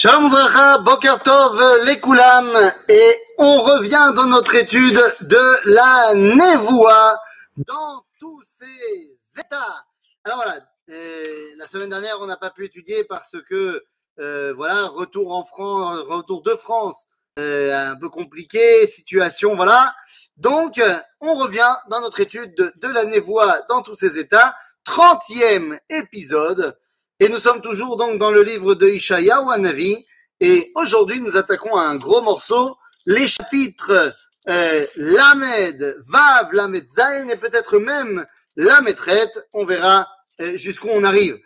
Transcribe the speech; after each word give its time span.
Shalom 0.00 0.26
Uvracha, 0.26 0.78
Boker 0.78 1.20
Tov, 1.24 1.82
les 1.82 1.98
Koulam, 1.98 2.48
et 2.88 3.14
on 3.38 3.60
revient 3.62 4.12
dans 4.14 4.26
notre 4.26 4.54
étude 4.54 5.02
de 5.22 5.72
la 5.74 6.14
Nevoa 6.14 7.18
dans 7.56 8.04
tous 8.20 8.40
ses 8.44 9.40
états. 9.40 9.84
Alors 10.22 10.36
voilà, 10.36 10.60
euh, 10.90 11.46
la 11.56 11.66
semaine 11.66 11.88
dernière, 11.88 12.18
on 12.20 12.26
n'a 12.26 12.36
pas 12.36 12.50
pu 12.50 12.64
étudier 12.64 13.02
parce 13.02 13.34
que, 13.50 13.82
euh, 14.20 14.54
voilà, 14.54 14.86
retour 14.86 15.34
en 15.34 15.42
France, 15.42 15.98
retour 16.06 16.42
de 16.42 16.52
France, 16.52 17.06
euh, 17.40 17.90
un 17.90 17.96
peu 17.96 18.08
compliqué, 18.08 18.86
situation, 18.86 19.56
voilà. 19.56 19.96
Donc, 20.36 20.80
on 21.20 21.34
revient 21.34 21.74
dans 21.90 22.00
notre 22.02 22.20
étude 22.20 22.54
de, 22.54 22.88
la 22.88 23.04
Nevoa 23.04 23.62
dans 23.68 23.82
tous 23.82 23.96
ses 23.96 24.16
états, 24.16 24.54
30e 24.86 25.76
épisode. 25.88 26.78
Et 27.20 27.28
nous 27.28 27.40
sommes 27.40 27.60
toujours 27.60 27.96
donc 27.96 28.18
dans 28.18 28.30
le 28.30 28.42
livre 28.44 28.76
de 28.76 28.86
Ishaïa 28.86 29.42
ou 29.42 29.50
Anavi. 29.50 30.06
Et 30.38 30.70
aujourd'hui, 30.76 31.20
nous 31.20 31.36
attaquons 31.36 31.76
un 31.76 31.96
gros 31.96 32.22
morceau, 32.22 32.76
les 33.06 33.26
chapitres 33.26 34.14
euh, 34.48 34.86
Lamed, 34.94 35.96
Vav, 36.06 36.52
Lamed 36.52 36.88
Zayn 36.88 37.28
et 37.28 37.36
peut-être 37.36 37.80
même 37.80 38.24
Lamed 38.54 38.98
Ret. 39.00 39.32
On 39.52 39.64
verra 39.64 40.08
euh, 40.40 40.56
jusqu'où 40.56 40.88
on 40.92 41.02
arrive. 41.02 41.36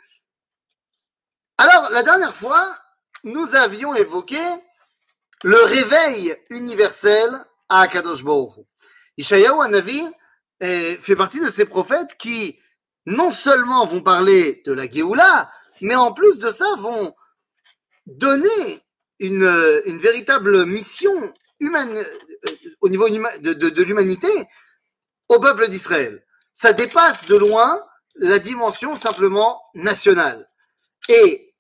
Alors, 1.57 1.89
la 1.91 2.03
dernière 2.03 2.37
fois, 2.37 2.77
nous 3.25 3.55
avions 3.55 3.95
évoqué 3.95 4.41
le 5.43 5.65
réveil 5.65 6.37
universel 6.51 7.31
à 7.71 7.81
Akadosh 7.81 8.23
Baruch 8.23 8.59
Hu. 8.59 8.63
Ishaïa 9.17 9.55
ou 9.55 9.63
Anavi 9.63 10.03
euh, 10.63 10.97
fait 11.01 11.17
partie 11.17 11.41
de 11.41 11.49
ces 11.49 11.65
prophètes 11.65 12.17
qui 12.19 12.59
non 13.07 13.33
seulement 13.33 13.87
vont 13.87 14.03
parler 14.03 14.63
de 14.67 14.73
la 14.73 14.89
Géoula, 14.89 15.51
mais 15.83 15.95
en 15.95 16.13
plus 16.13 16.39
de 16.39 16.51
ça, 16.51 16.67
vont 16.79 17.15
donner 18.07 18.83
une, 19.19 19.49
une 19.85 19.99
véritable 19.99 20.65
mission 20.67 21.33
humaine 21.61 21.95
euh, 21.97 22.49
au 22.81 22.89
niveau 22.89 23.09
de, 23.09 23.53
de 23.53 23.83
l'humanité 23.83 24.29
au 25.29 25.39
peuple 25.39 25.69
d'Israël. 25.69 26.25
Ça 26.53 26.73
dépasse 26.73 27.25
de 27.27 27.37
loin 27.37 27.81
la 28.17 28.39
dimension 28.39 28.97
simplement 28.97 29.63
nationale. 29.75 30.49
Et 31.09 31.55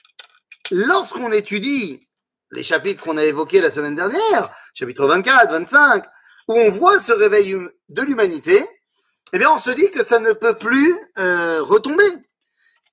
lorsqu'on 0.70 1.32
étudie 1.32 2.06
les 2.50 2.62
chapitres 2.62 3.02
qu'on 3.02 3.16
a 3.16 3.24
évoqués 3.24 3.60
la 3.60 3.70
semaine 3.70 3.94
dernière, 3.94 4.54
chapitre 4.74 5.06
24, 5.06 5.50
25, 5.50 6.04
où 6.48 6.54
on 6.54 6.70
voit 6.70 7.00
ce 7.00 7.12
réveil 7.12 7.54
hum- 7.54 7.70
de 7.88 8.02
l'humanité, 8.02 8.64
eh 9.32 9.38
bien, 9.38 9.50
on 9.50 9.58
se 9.58 9.70
dit 9.70 9.90
que 9.90 10.04
ça 10.04 10.18
ne 10.18 10.32
peut 10.32 10.54
plus 10.58 10.94
euh, 11.18 11.62
retomber. 11.62 12.04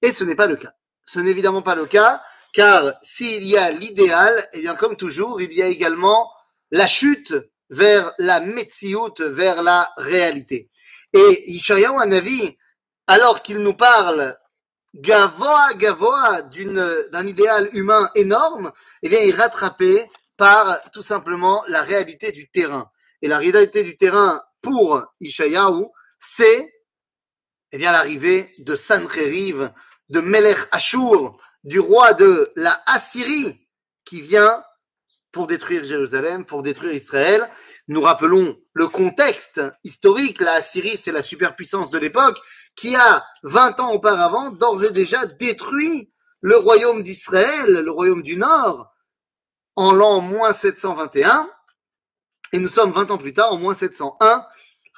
Et 0.01 0.13
ce 0.13 0.23
n'est 0.23 0.35
pas 0.35 0.47
le 0.47 0.55
cas. 0.55 0.73
Ce 1.11 1.17
n'est 1.17 1.31
évidemment 1.31 1.63
pas 1.63 1.73
le 1.73 1.87
cas, 1.87 2.21
car 2.53 2.93
s'il 3.01 3.43
y 3.43 3.57
a 3.57 3.71
l'idéal, 3.71 4.47
eh 4.53 4.61
bien, 4.61 4.75
comme 4.75 4.95
toujours, 4.95 5.41
il 5.41 5.51
y 5.51 5.63
a 5.63 5.65
également 5.65 6.31
la 6.69 6.85
chute 6.85 7.33
vers 7.71 8.13
la 8.19 8.39
Metsiout, 8.39 9.15
vers 9.19 9.63
la 9.63 9.91
réalité. 9.97 10.69
Et 11.11 11.51
Ishayahu 11.51 11.99
Hanavi, 11.99 12.55
alors 13.07 13.41
qu'il 13.41 13.57
nous 13.57 13.73
parle 13.73 14.37
gavoa 14.93 15.73
gavoa 15.73 16.43
d'un 16.43 17.25
idéal 17.25 17.69
humain 17.73 18.11
énorme, 18.13 18.71
eh 19.01 19.07
il 19.07 19.13
est 19.15 19.31
rattrapé 19.31 20.07
par 20.37 20.79
tout 20.91 21.01
simplement 21.01 21.63
la 21.69 21.81
réalité 21.81 22.31
du 22.31 22.51
terrain. 22.51 22.91
Et 23.23 23.27
la 23.27 23.39
réalité 23.39 23.83
du 23.83 23.97
terrain 23.97 24.43
pour 24.61 25.03
Ishayahu, 25.21 25.85
c'est 26.19 26.71
eh 27.71 27.79
bien 27.79 27.91
l'arrivée 27.91 28.53
de 28.59 28.75
Sancheriv, 28.75 29.71
de 30.09 30.19
Melech 30.19 30.57
Ashur, 30.71 31.37
du 31.63 31.79
roi 31.79 32.13
de 32.13 32.51
la 32.55 32.81
Assyrie, 32.85 33.67
qui 34.05 34.21
vient 34.21 34.63
pour 35.31 35.47
détruire 35.47 35.85
Jérusalem, 35.85 36.45
pour 36.45 36.63
détruire 36.63 36.93
Israël. 36.93 37.47
Nous 37.87 38.01
rappelons 38.01 38.57
le 38.73 38.87
contexte 38.87 39.61
historique. 39.83 40.41
La 40.41 40.53
Assyrie, 40.53 40.97
c'est 40.97 41.11
la 41.11 41.21
superpuissance 41.21 41.91
de 41.91 41.99
l'époque 41.99 42.39
qui 42.75 42.95
a 42.95 43.25
20 43.43 43.79
ans 43.79 43.91
auparavant 43.91 44.51
d'ores 44.51 44.83
et 44.85 44.91
déjà 44.91 45.25
détruit 45.25 46.11
le 46.41 46.57
royaume 46.57 47.03
d'Israël, 47.03 47.81
le 47.83 47.91
royaume 47.91 48.23
du 48.23 48.37
Nord, 48.37 48.91
en 49.75 49.91
l'an 49.91 50.21
moins 50.21 50.53
721. 50.53 51.49
Et 52.53 52.59
nous 52.59 52.69
sommes 52.69 52.91
20 52.91 53.11
ans 53.11 53.17
plus 53.17 53.33
tard, 53.33 53.53
en 53.53 53.57
moins 53.57 53.73
701. 53.73 54.45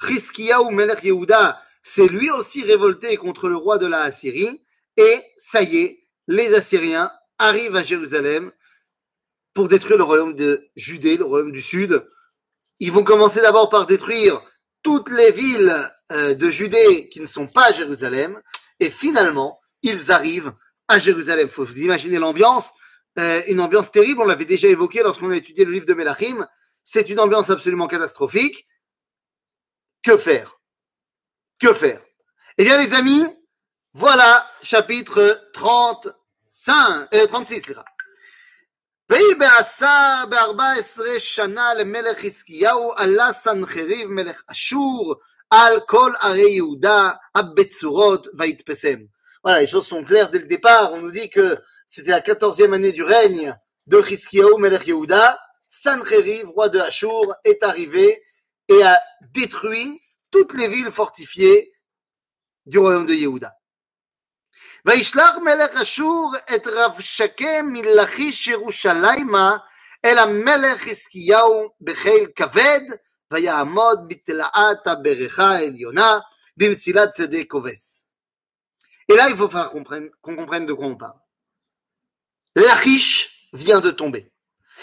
Chizkiyahu 0.06 0.70
Melech 0.70 1.02
Yehuda 1.02 1.60
s'est 1.82 2.08
lui 2.08 2.30
aussi 2.30 2.62
révolté 2.62 3.16
contre 3.16 3.48
le 3.48 3.56
roi 3.56 3.78
de 3.78 3.86
la 3.86 4.02
Assyrie. 4.02 4.61
Et 4.96 5.22
ça 5.38 5.62
y 5.62 5.78
est, 5.78 6.08
les 6.28 6.54
Assyriens 6.54 7.10
arrivent 7.38 7.76
à 7.76 7.82
Jérusalem 7.82 8.52
pour 9.54 9.68
détruire 9.68 9.98
le 9.98 10.04
royaume 10.04 10.34
de 10.34 10.70
Judée, 10.76 11.16
le 11.16 11.24
royaume 11.24 11.52
du 11.52 11.60
Sud. 11.60 12.06
Ils 12.78 12.92
vont 12.92 13.04
commencer 13.04 13.40
d'abord 13.40 13.68
par 13.68 13.86
détruire 13.86 14.42
toutes 14.82 15.10
les 15.10 15.32
villes 15.32 15.90
euh, 16.10 16.34
de 16.34 16.50
Judée 16.50 17.08
qui 17.10 17.20
ne 17.20 17.26
sont 17.26 17.46
pas 17.46 17.68
à 17.68 17.72
Jérusalem. 17.72 18.40
Et 18.80 18.90
finalement, 18.90 19.60
ils 19.82 20.10
arrivent 20.10 20.52
à 20.88 20.98
Jérusalem. 20.98 21.48
faut 21.48 21.64
vous 21.64 21.78
imaginer 21.78 22.18
l'ambiance, 22.18 22.72
euh, 23.18 23.42
une 23.48 23.60
ambiance 23.60 23.90
terrible. 23.90 24.20
On 24.20 24.26
l'avait 24.26 24.44
déjà 24.44 24.68
évoqué 24.68 25.02
lorsqu'on 25.02 25.30
a 25.30 25.36
étudié 25.36 25.64
le 25.64 25.72
livre 25.72 25.86
de 25.86 25.94
Melachim. 25.94 26.46
C'est 26.84 27.10
une 27.10 27.20
ambiance 27.20 27.50
absolument 27.50 27.86
catastrophique. 27.86 28.66
Que 30.02 30.16
faire? 30.16 30.58
Que 31.60 31.72
faire? 31.72 32.02
Eh 32.58 32.64
bien, 32.64 32.80
les 32.80 32.94
amis, 32.94 33.24
voilà 33.93 34.45
chapitre 34.61 35.49
35, 35.53 37.07
euh, 37.13 37.27
36. 37.27 37.61
סליחה. 37.61 37.81
ויהי 39.09 39.35
בעשה 39.39 40.23
בארבע 40.29 40.71
עשרה 40.71 41.19
שנה 41.19 41.73
למלך 41.73 42.19
חזקיהו 42.19 42.93
עלה 42.95 43.33
סנחריב 43.33 44.07
מלך 44.07 44.41
אשור 44.47 45.15
על 45.49 45.79
כל 45.87 46.11
ערי 46.21 46.51
יהודה 46.51 47.09
הבצורות 47.35 48.27
ויתפסם. 48.39 48.97
Voilà, 49.43 49.61
les 49.61 49.67
choses 49.67 49.87
sont 49.87 50.03
claires 50.03 50.29
dès 50.29 50.39
le 50.39 50.45
départ. 50.45 50.93
On 50.93 51.01
nous 51.01 51.11
dit 51.11 51.29
que 51.29 51.57
c'était 51.87 52.11
la 52.11 52.21
quatorzième 52.21 52.73
année 52.73 52.91
du 52.91 53.03
règne 53.03 53.55
de 53.87 54.01
Chizkiyahu 54.01 54.57
Melech 54.59 54.85
Yehuda. 54.87 55.39
Sancheriv, 55.69 56.49
roi 56.49 56.69
de 56.69 56.79
Ashur, 56.79 57.33
est 57.43 57.63
arrivé 57.63 58.21
et 58.67 58.83
a 58.83 58.99
détruit 59.21 60.01
toutes 60.31 60.53
les 60.53 60.67
villes 60.67 60.91
fortifiées 60.91 61.73
du 62.65 62.77
royaume 62.77 63.05
de 63.05 63.13
Yehuda. 63.13 63.53
וישלח 64.85 65.35
מלך 65.37 65.75
אשור 65.75 66.33
את 66.55 66.67
רב 66.67 66.95
שקם 66.99 67.65
מלכיש 67.69 68.47
ירושלימה 68.47 69.57
אל 70.05 70.17
המלך 70.17 70.81
חזקיהו 70.81 71.69
בחיל 71.81 72.27
כבד 72.35 72.81
ויעמוד 73.33 74.07
בתלעת 74.07 74.87
הברכה 74.87 75.51
העליונה 75.51 76.19
במסילת 76.57 77.13
שדה 77.13 77.43
כובס. 77.47 78.03
Et 79.09 79.15
là, 79.15 79.29
il 79.29 79.37
faut 79.37 79.47
falloir 79.47 79.69
qu'on 79.69 79.79
comprenne, 79.79 80.09
qu'on 80.21 80.35
comprenne 80.35 80.65
de 80.65 80.73
quoi 80.73 80.85
on 80.85 80.97
parle. 80.97 81.19
Lachish 82.55 83.49
vient 83.53 83.79
de 83.79 83.91
tomber. 83.91 84.31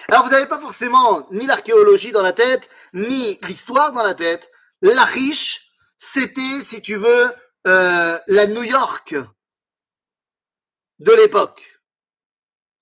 Alors, 0.09 0.25
vous 0.25 0.31
n'avez 0.31 0.47
pas 0.47 0.61
forcément 0.61 1.27
ni 1.31 1.47
l'archéologie 1.47 2.11
dans 2.11 2.23
la 2.23 2.33
tête, 2.33 2.71
ni 2.95 3.39
l'histoire 3.43 3.93
dans 3.93 4.03
la 4.03 4.15
tête. 4.15 4.51
Lachish, 4.81 5.71
c'était, 5.99 6.61
si 6.65 6.81
tu 6.81 6.97
veux, 6.97 7.33
euh, 7.67 8.19
la 8.27 8.47
New 8.47 8.63
York 8.63 9.15
de 11.00 11.12
l'époque. 11.14 11.80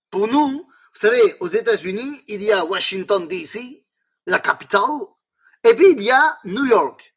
Pour 0.10 0.28
nous, 0.28 0.50
vous 0.50 1.00
savez, 1.00 1.36
aux 1.40 1.48
États-Unis, 1.48 2.24
il 2.28 2.42
y 2.42 2.52
a 2.52 2.66
Washington 2.66 3.28
DC, 3.28 3.86
la 4.26 4.40
capitale, 4.40 4.82
et 5.64 5.76
puis 5.76 5.92
il 5.92 6.02
y 6.02 6.12
a 6.12 6.38
New 6.46 6.66
York. 6.66 7.14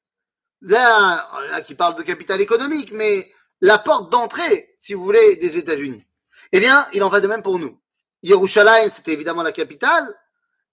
Là, 0.60 1.30
là 1.50 1.60
qui 1.62 1.74
parle 1.74 1.94
de 1.94 2.02
capitale 2.02 2.40
économique, 2.40 2.92
mais 2.92 3.30
la 3.62 3.78
porte 3.78 4.10
d'entrée, 4.12 4.74
si 4.78 4.92
vous 4.92 5.02
voulez, 5.02 5.36
des 5.36 5.56
États-Unis. 5.56 6.04
Eh 6.52 6.60
bien, 6.60 6.86
il 6.92 7.02
en 7.02 7.08
va 7.08 7.20
de 7.20 7.26
même 7.26 7.42
pour 7.42 7.58
nous. 7.58 7.80
Yerushalayim, 8.22 8.90
c'était 8.90 9.12
évidemment 9.12 9.42
la 9.42 9.52
capitale. 9.52 10.14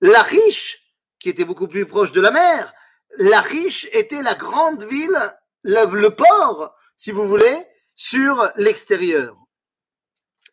Lachish, 0.01 0.81
qui 1.19 1.29
était 1.29 1.45
beaucoup 1.45 1.67
plus 1.67 1.85
proche 1.85 2.11
de 2.11 2.19
la 2.21 2.31
mer, 2.31 2.73
Lachish 3.17 3.87
était 3.93 4.21
la 4.21 4.35
grande 4.35 4.83
ville, 4.83 5.17
le, 5.63 5.85
le 5.95 6.09
port, 6.09 6.75
si 6.97 7.11
vous 7.11 7.27
voulez, 7.27 7.65
sur 7.95 8.51
l'extérieur. 8.57 9.35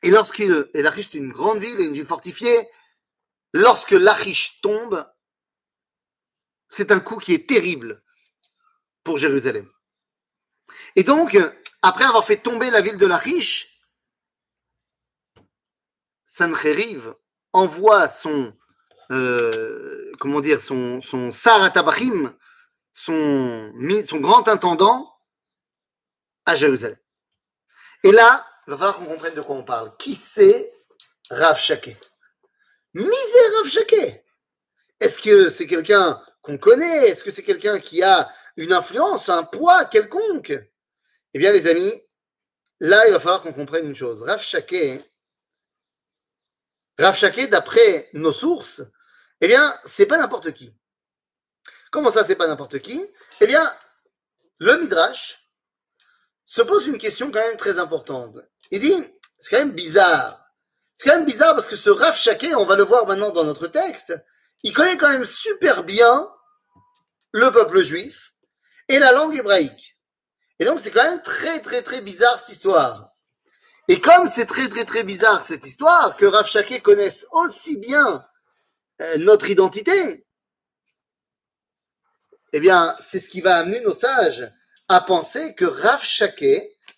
Et 0.05 0.11
lorsqu'il, 0.11 0.53
est 0.75 1.15
une 1.15 1.33
grande 1.33 1.61
ville 1.61 1.81
et 1.81 1.85
une 1.85 1.95
ville 1.95 2.05
fortifiée, 2.05 2.69
lorsque 3.55 3.93
Lachish 3.93 4.61
tombe, 4.61 5.11
c'est 6.69 6.93
un 6.93 7.01
coup 7.01 7.17
qui 7.17 7.33
est 7.33 7.49
terrible 7.49 8.03
pour 9.03 9.17
Jérusalem. 9.17 9.67
Et 10.95 11.05
donc, 11.05 11.39
après 11.81 12.05
avoir 12.05 12.23
fait 12.23 12.37
tomber 12.37 12.71
la 12.71 12.83
ville 12.83 12.99
de 12.99 13.07
Lachish, 13.07 13.81
Sancheriv 16.27 17.15
envoie 17.55 18.07
son, 18.07 18.55
euh, 19.11 20.13
comment 20.21 20.41
dire, 20.41 20.61
son, 20.61 21.01
son 21.01 21.33
Saratabachim, 21.33 22.37
son 22.93 23.73
grand 24.21 24.49
intendant, 24.49 25.19
à 26.45 26.57
Jérusalem. 26.57 26.99
Et 28.03 28.13
là, 28.13 28.47
il 28.67 28.71
va 28.71 28.77
falloir 28.77 28.97
qu'on 28.97 29.07
comprenne 29.07 29.35
de 29.35 29.41
quoi 29.41 29.57
on 29.57 29.65
parle. 29.65 29.97
Qui 29.97 30.15
c'est 30.15 30.73
Rav 31.31 31.59
Shaké 31.59 31.97
Misère 32.95 33.53
Rav 33.57 33.69
Shaké. 33.69 34.25
Est-ce 35.01 35.19
que 35.19 35.51
c'est 35.51 35.67
quelqu'un 35.67 36.23
qu'on 36.43 36.59
connaît? 36.59 37.09
Est-ce 37.09 37.25
que 37.25 37.31
c'est 37.31 37.43
quelqu'un 37.43 37.79
qui 37.79 38.03
a 38.03 38.31
une 38.57 38.73
influence, 38.73 39.29
un 39.29 39.45
poids 39.45 39.85
quelconque? 39.87 40.53
Eh 41.35 41.39
bien, 41.39 41.53
les 41.53 41.67
amis, 41.67 41.93
là, 42.81 43.07
il 43.07 43.13
va 43.13 43.19
falloir 43.19 43.43
qu'on 43.43 43.53
comprenne 43.53 43.87
une 43.87 43.97
chose. 43.97 44.23
Rav 44.23 44.41
Shaké, 44.41 45.03
Rav 46.99 47.17
Shaké, 47.17 47.49
d'après 47.49 48.09
nos 48.13 48.33
sources, 48.33 48.83
eh 49.41 49.49
bien, 49.49 49.79
c'est 49.85 50.07
pas 50.07 50.17
n'importe 50.17 50.53
qui. 50.53 50.75
Comment 51.91 52.13
ça, 52.13 52.25
c'est 52.25 52.37
pas 52.37 52.47
n'importe 52.47 52.79
qui? 52.79 53.05
Eh 53.41 53.47
bien, 53.47 53.71
le 54.59 54.79
Midrash 54.79 55.44
se 56.47 56.63
pose 56.63 56.87
une 56.87 56.99
question 56.99 57.31
quand 57.31 57.41
même 57.41 57.57
très 57.57 57.79
importante. 57.79 58.37
Il 58.71 58.81
dit, 58.81 58.95
c'est 59.39 59.51
quand 59.51 59.65
même 59.65 59.73
bizarre. 59.73 60.41
C'est 60.97 61.09
quand 61.09 61.17
même 61.17 61.27
bizarre 61.27 61.55
parce 61.55 61.69
que 61.69 61.77
ce 61.77 61.91
Rav 61.91 62.17
Shaké, 62.17 62.55
on 62.55 62.65
va 62.65 62.77
le 62.77 62.85
voir 62.85 63.07
maintenant 63.07 63.31
dans 63.31 63.45
notre 63.45 63.67
texte, 63.67 64.15
il 64.63 64.73
connaît 64.73 64.97
quand 64.97 65.11
même 65.11 65.25
super 65.25 65.85
bien 65.85 66.29
le 67.33 67.51
peuple 67.51 67.83
juif 67.83 68.33
et 68.89 68.99
la 68.99 69.13
langue 69.13 69.37
hébraïque. 69.37 69.99
Et 70.59 70.65
donc, 70.65 70.81
c'est 70.81 70.91
quand 70.91 71.03
même 71.03 71.23
très, 71.23 71.61
très, 71.61 71.83
très 71.83 72.01
bizarre 72.01 72.39
cette 72.39 72.57
histoire. 72.57 73.11
Et 73.89 74.01
comme 74.01 74.29
c'est 74.29 74.47
très, 74.47 74.69
très, 74.69 74.85
très 74.85 75.03
bizarre 75.03 75.43
cette 75.43 75.67
histoire, 75.67 76.17
que 76.17 76.25
Rav 76.25 76.47
Shaké 76.47 76.81
connaisse 76.81 77.27
aussi 77.33 77.77
bien 77.77 78.25
euh, 79.03 79.19
notre 79.19 79.51
identité, 79.51 80.27
eh 82.53 82.61
bien, 82.61 82.97
c'est 83.05 83.21
ce 83.21 83.29
qui 83.29 83.41
va 83.41 83.57
amener 83.57 83.81
nos 83.81 83.93
sages 83.93 84.51
à 84.89 85.01
penser 85.01 85.55
que 85.55 85.65
Rav 85.65 86.03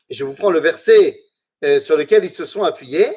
et 0.09 0.15
je 0.15 0.25
vous 0.25 0.35
prends 0.35 0.51
le 0.51 0.61
verset 0.61 1.21
euh, 1.65 1.81
sur 1.81 1.97
lequel 1.97 2.25
ils 2.25 2.31
se 2.31 2.47
sont 2.47 2.63
appuyés, 2.63 3.13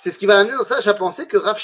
c'est 0.00 0.10
ce 0.10 0.18
qui 0.18 0.26
va 0.26 0.38
amener 0.40 0.54
nos 0.54 0.64
sages 0.64 0.88
à 0.88 0.94
penser 0.94 1.26
que 1.26 1.36
Rav 1.36 1.60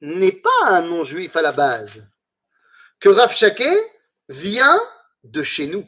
n'est 0.00 0.32
pas 0.32 0.66
un 0.66 0.82
non-juif 0.82 1.36
à 1.36 1.42
la 1.42 1.52
base, 1.52 2.06
que 3.00 3.08
Rav 3.08 3.34
vient 4.28 4.80
de 5.24 5.42
chez 5.42 5.66
nous. 5.66 5.86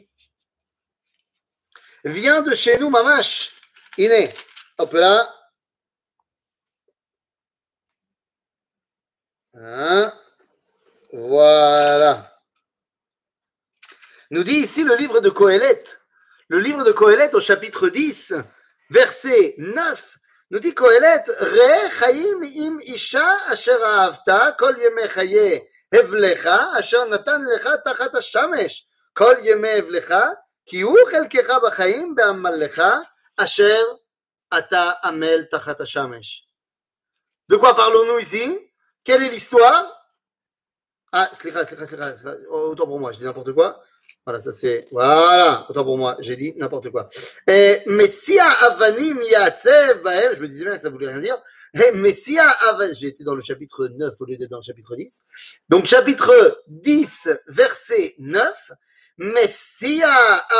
Vient 2.03 2.41
de 2.41 2.55
chez 2.55 2.79
nous, 2.79 2.89
mamash. 2.89 3.51
Iné, 3.97 4.29
hop 4.77 4.93
là. 4.93 5.35
Hein? 9.53 10.13
Voilà. 11.13 12.30
Nous 14.31 14.45
dit 14.45 14.59
ici 14.59 14.85
le 14.85 14.95
livre 14.95 15.19
de 15.19 15.29
Coëlette. 15.29 15.99
Le 16.47 16.59
livre 16.59 16.85
de 16.85 16.93
Coëlette 16.93 17.35
au 17.35 17.41
chapitre 17.41 17.89
10, 17.89 18.33
verset 18.89 19.55
9, 19.57 20.17
nous 20.51 20.59
dit 20.59 20.73
Coëlette, 20.73 21.29
Re 21.37 21.91
chaim 21.91 22.41
im 22.41 22.79
isha 22.85 23.27
asher 23.49 23.83
ahavta 23.83 24.55
kol 24.57 24.77
yeme 24.79 25.05
chaye 25.09 25.67
evlecha 25.91 26.75
asher 26.77 27.05
natan 27.09 27.43
lecha 27.43 27.77
tachat 27.83 28.15
ashamesh 28.15 28.85
kol 29.13 29.35
yeme 29.43 29.67
evlecha 29.67 30.33
ki 30.65 30.81
hu 30.81 30.95
chelkecha 31.11 31.59
bachaim 31.59 32.15
be'amalecha 32.15 33.03
asher 33.35 33.83
ata 34.49 34.91
amel 35.03 35.49
tachat 35.51 35.81
ashamesh. 35.81 36.43
De 37.49 37.57
quoi 37.57 37.75
parlons-nous 37.75 38.19
ici? 38.19 38.71
Quelle 39.03 39.23
est 39.23 39.29
l'histoire? 39.29 39.93
Ah, 41.11 41.29
slicha, 41.33 41.65
slicha, 41.65 41.85
slicha, 41.85 42.33
autant 42.49 42.85
pour 42.85 42.97
moi, 42.97 43.11
je 43.11 43.17
dis 43.17 43.25
n'importe 43.25 43.51
quoi. 43.51 43.81
Voilà, 44.23 44.39
ça 44.39 44.51
c'est. 44.51 44.87
Voilà, 44.91 45.65
autant 45.67 45.83
pour 45.83 45.97
moi, 45.97 46.15
j'ai 46.19 46.35
dit 46.35 46.53
n'importe 46.57 46.91
quoi. 46.91 47.09
Messia 47.87 48.45
Avanim 48.61 49.19
Yatsev 49.31 50.03
Bahem, 50.03 50.35
je 50.35 50.41
me 50.41 50.47
disais 50.47 50.63
bien 50.63 50.75
que 50.75 50.81
ça 50.81 50.89
voulait 50.89 51.07
rien 51.07 51.19
dire. 51.19 51.41
Messia 51.95 52.47
Avanim, 52.69 52.93
j'ai 52.93 53.07
été 53.07 53.23
dans 53.23 53.33
le 53.33 53.41
chapitre 53.41 53.87
9 53.87 54.13
au 54.19 54.25
lieu 54.25 54.37
d'être 54.37 54.51
dans 54.51 54.57
le 54.57 54.63
chapitre 54.63 54.95
10. 54.95 55.23
Donc, 55.69 55.87
chapitre 55.87 56.61
10, 56.67 57.29
verset 57.47 58.13
9. 58.19 58.71
Messia 59.17 60.07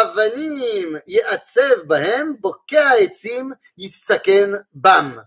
Avanim 0.02 1.00
Yatsev 1.06 1.86
Bahem, 1.86 2.38
Boka 2.38 3.00
Etzim 3.00 3.56
Yisaken 3.78 4.66
Bam. 4.74 5.24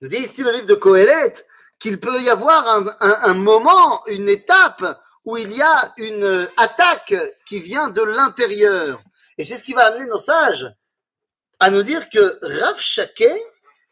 Nous 0.00 0.08
dit 0.08 0.18
ici 0.18 0.42
le 0.44 0.52
livre 0.52 0.66
de 0.66 0.74
Kohelet 0.74 1.34
qu'il 1.80 1.98
peut 1.98 2.20
y 2.20 2.28
avoir 2.28 2.68
un, 2.68 2.86
un, 3.00 3.18
un 3.22 3.34
moment, 3.34 4.04
une 4.06 4.28
étape 4.28 5.00
où 5.24 5.36
il 5.36 5.52
y 5.52 5.62
a 5.62 5.92
une 5.98 6.48
attaque 6.56 7.14
qui 7.46 7.60
vient 7.60 7.88
de 7.88 8.02
l'intérieur. 8.02 9.02
Et 9.38 9.44
c'est 9.44 9.56
ce 9.56 9.62
qui 9.62 9.72
va 9.72 9.86
amener 9.86 10.06
nos 10.06 10.18
sages 10.18 10.66
à 11.58 11.70
nous 11.70 11.82
dire 11.82 12.08
que 12.08 12.38
Rav 12.42 12.80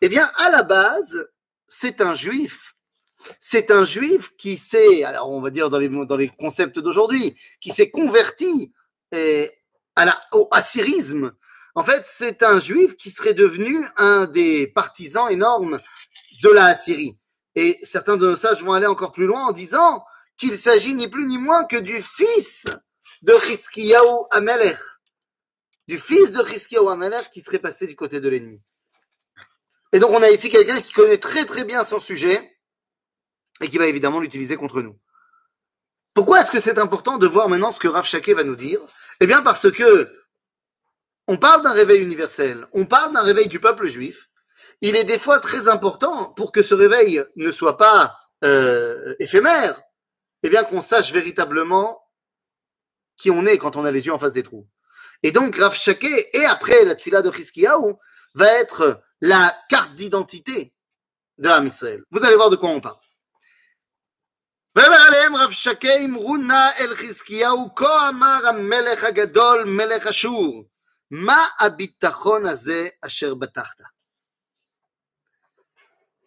eh 0.00 0.08
bien, 0.08 0.30
à 0.36 0.50
la 0.50 0.62
base, 0.62 1.28
c'est 1.66 2.00
un 2.00 2.14
juif. 2.14 2.74
C'est 3.40 3.70
un 3.70 3.84
juif 3.84 4.30
qui 4.36 4.56
s'est, 4.56 5.02
alors 5.02 5.30
on 5.30 5.40
va 5.40 5.50
dire 5.50 5.70
dans 5.70 5.78
les, 5.78 5.88
dans 5.88 6.16
les 6.16 6.28
concepts 6.28 6.78
d'aujourd'hui, 6.78 7.36
qui 7.60 7.70
s'est 7.70 7.90
converti 7.90 8.72
eh, 9.12 9.50
à 9.96 10.04
la, 10.04 10.20
au 10.32 10.48
assyrisme. 10.52 11.32
En 11.74 11.84
fait, 11.84 12.02
c'est 12.06 12.42
un 12.42 12.60
juif 12.60 12.96
qui 12.96 13.10
serait 13.10 13.34
devenu 13.34 13.84
un 13.96 14.26
des 14.26 14.68
partisans 14.68 15.30
énormes 15.30 15.78
de 16.42 16.48
la 16.48 16.66
Assyrie. 16.66 17.18
Et 17.54 17.78
certains 17.82 18.16
de 18.16 18.28
nos 18.28 18.36
sages 18.36 18.62
vont 18.62 18.72
aller 18.72 18.86
encore 18.86 19.12
plus 19.12 19.26
loin 19.26 19.46
en 19.46 19.52
disant 19.52 20.04
qu'il 20.38 20.56
s'agit 20.58 20.94
ni 20.94 21.08
plus 21.08 21.26
ni 21.26 21.36
moins 21.36 21.64
que 21.64 21.76
du 21.76 22.00
fils 22.00 22.66
de 23.22 23.34
Chizkiyahu 23.46 24.26
Amelech, 24.30 24.78
du 25.88 25.98
fils 25.98 26.32
de 26.32 26.42
Chizkiyahu 26.44 26.88
Amelech 26.88 27.28
qui 27.30 27.40
serait 27.40 27.58
passé 27.58 27.86
du 27.86 27.96
côté 27.96 28.20
de 28.20 28.28
l'ennemi. 28.28 28.62
Et 29.92 29.98
donc 29.98 30.10
on 30.10 30.22
a 30.22 30.30
ici 30.30 30.48
quelqu'un 30.48 30.80
qui 30.80 30.92
connaît 30.92 31.18
très 31.18 31.44
très 31.44 31.64
bien 31.64 31.84
son 31.84 31.98
sujet 31.98 32.58
et 33.60 33.68
qui 33.68 33.78
va 33.78 33.86
évidemment 33.86 34.20
l'utiliser 34.20 34.56
contre 34.56 34.80
nous. 34.80 34.98
Pourquoi 36.14 36.40
est-ce 36.40 36.50
que 36.50 36.60
c'est 36.60 36.78
important 36.78 37.18
de 37.18 37.26
voir 37.26 37.48
maintenant 37.48 37.72
ce 37.72 37.80
que 37.80 37.88
Rav 37.88 38.06
Shaké 38.06 38.34
va 38.34 38.44
nous 38.44 38.56
dire? 38.56 38.80
Eh 39.20 39.26
bien 39.26 39.42
parce 39.42 39.70
que 39.70 40.14
on 41.26 41.36
parle 41.36 41.62
d'un 41.62 41.72
réveil 41.72 42.02
universel, 42.02 42.66
on 42.72 42.86
parle 42.86 43.12
d'un 43.12 43.22
réveil 43.22 43.48
du 43.48 43.60
peuple 43.60 43.86
juif. 43.86 44.28
Il 44.80 44.96
est 44.96 45.04
des 45.04 45.18
fois 45.18 45.40
très 45.40 45.68
important 45.68 46.32
pour 46.32 46.52
que 46.52 46.62
ce 46.62 46.74
réveil 46.74 47.22
ne 47.36 47.50
soit 47.50 47.76
pas 47.76 48.16
euh, 48.44 49.14
éphémère, 49.18 49.80
eh 50.43 50.49
bien 50.49 50.63
qu'on 50.63 50.81
sache 50.81 51.11
véritablement 51.11 52.01
qui 53.17 53.31
on 53.31 53.45
est 53.45 53.57
quand 53.57 53.75
on 53.75 53.85
a 53.85 53.91
les 53.91 54.05
yeux 54.05 54.13
en 54.13 54.19
face 54.19 54.33
des 54.33 54.43
trous. 54.43 54.67
Et 55.21 55.31
donc, 55.31 55.55
Rav 55.55 55.73
Shaké, 55.73 56.37
et 56.37 56.45
après 56.45 56.83
la 56.83 56.95
tfila 56.95 57.21
de 57.21 57.31
Chizkiyahu, 57.31 57.93
va 58.33 58.47
être 58.59 59.01
la 59.21 59.55
carte 59.69 59.95
d'identité 59.95 60.73
de 61.37 61.47
l'âme 61.47 61.67
Israël. 61.67 62.03
Vous 62.11 62.23
allez 62.23 62.35
voir 62.35 62.49
de 62.49 62.55
quoi 62.55 62.69
on 62.69 62.81
parle. 62.81 62.99
ועליהם 64.75 65.35
רב 65.35 65.51
שקה 65.51 65.95
אמרו 66.05 66.37
נא 66.37 66.69
אל 66.79 66.95
חזקיהו 66.95 67.75
כה 67.75 68.09
אמר 68.09 68.47
המלך 68.47 69.03
הגדול 69.03 69.63
מלך 69.65 70.07
אשור 70.07 70.63
מה 71.11 71.47
הביטחון 71.59 72.45
הזה 72.45 72.87
אשר 73.01 73.35
בטחת? 73.35 73.81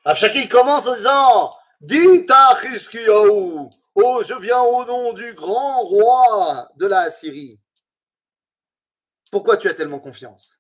רב 0.07 0.15
שקי 0.15 0.49
commence 0.49 0.87
en 0.87 0.97
disant 0.97 1.51
Dites 1.81 2.31
à 2.31 2.57
Chizkiyahu 2.63 3.69
Oh, 3.96 4.24
je 4.26 4.34
viens 4.36 4.62
au 4.62 4.86
nom 4.86 5.14
du 5.14 5.34
grand 5.34 5.82
roi 5.82 6.70
de 6.78 6.86
la 6.86 7.12
Syrie. 7.12 7.60
Pourquoi 9.32 9.58
tu 9.58 9.68
as 9.68 9.74
tellement 9.74 10.00
confiance? 10.00 10.60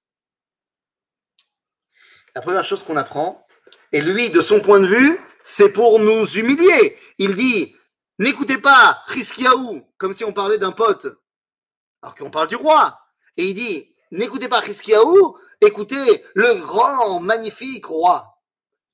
La 2.36 2.42
première 2.42 2.66
chose 2.66 2.84
qu'on 2.84 2.98
apprend, 2.98 3.46
et 3.94 4.02
lui, 4.02 4.30
de 4.30 4.42
son 4.42 4.62
point 4.62 4.80
de 4.80 4.88
vue, 4.88 5.20
c'est 5.44 5.72
pour 5.72 6.00
nous 6.00 6.26
humilier. 6.26 6.98
Il 7.18 7.36
dit, 7.36 7.76
n'écoutez 8.20 8.58
pas 8.58 9.04
Chiskiaou, 9.10 9.82
comme 9.98 10.14
si 10.14 10.24
on 10.24 10.34
parlait 10.34 10.58
d'un 10.58 10.72
pote, 10.72 11.08
alors 12.02 12.16
qu'on 12.16 12.32
parle 12.32 12.48
du 12.48 12.56
roi. 12.56 13.00
Et 13.38 13.46
il 13.46 13.54
dit, 13.54 13.96
n'écoutez 14.12 14.50
pas 14.50 14.62
Chiskiaou, 14.62 15.38
écoutez 15.62 16.26
le 16.36 16.56
grand, 16.66 17.20
magnifique 17.22 17.86
roi 17.86 18.31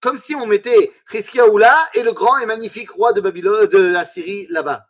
comme 0.02 0.18
si 0.18 0.36
on 0.36 0.46
mettait 0.46 0.92
Chizkiyahu 1.12 1.60
là 1.60 1.90
et 1.94 2.04
le 2.04 2.14
grand 2.14 2.38
et 2.38 2.46
magnifique 2.46 2.92
roi 2.92 3.14
de 3.14 3.22
Babylone, 3.22 3.68
de 3.68 3.78
la 3.78 4.06
Syrie 4.06 4.48
là-bas. 4.50 4.88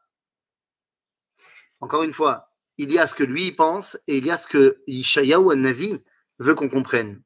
Encore 1.80 2.04
une 2.04 2.14
fois, 2.14 2.52
il 2.78 2.92
y 2.92 3.00
a 3.00 3.08
ce 3.08 3.16
que 3.16 3.24
lui 3.24 3.52
pense 3.52 3.98
et 4.08 4.18
il 4.18 4.26
y 4.26 4.32
a 4.32 4.38
ce 4.38 4.48
que 4.48 4.84
Yishayahu 4.88 5.56
Navi 5.56 6.04
veut 6.40 6.56
qu'on 6.56 6.70
comprenne. 6.70 7.22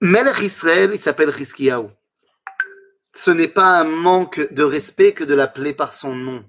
Melech 0.00 0.40
Israël, 0.40 0.90
il 0.92 0.98
s'appelle 0.98 1.32
Chizkiyahu. 1.32 1.88
Ce 3.14 3.30
n'est 3.30 3.48
pas 3.48 3.80
un 3.80 3.84
manque 3.84 4.52
de 4.52 4.62
respect 4.62 5.12
que 5.12 5.24
de 5.24 5.34
l'appeler 5.34 5.74
par 5.74 5.92
son 5.92 6.14
nom. 6.14 6.48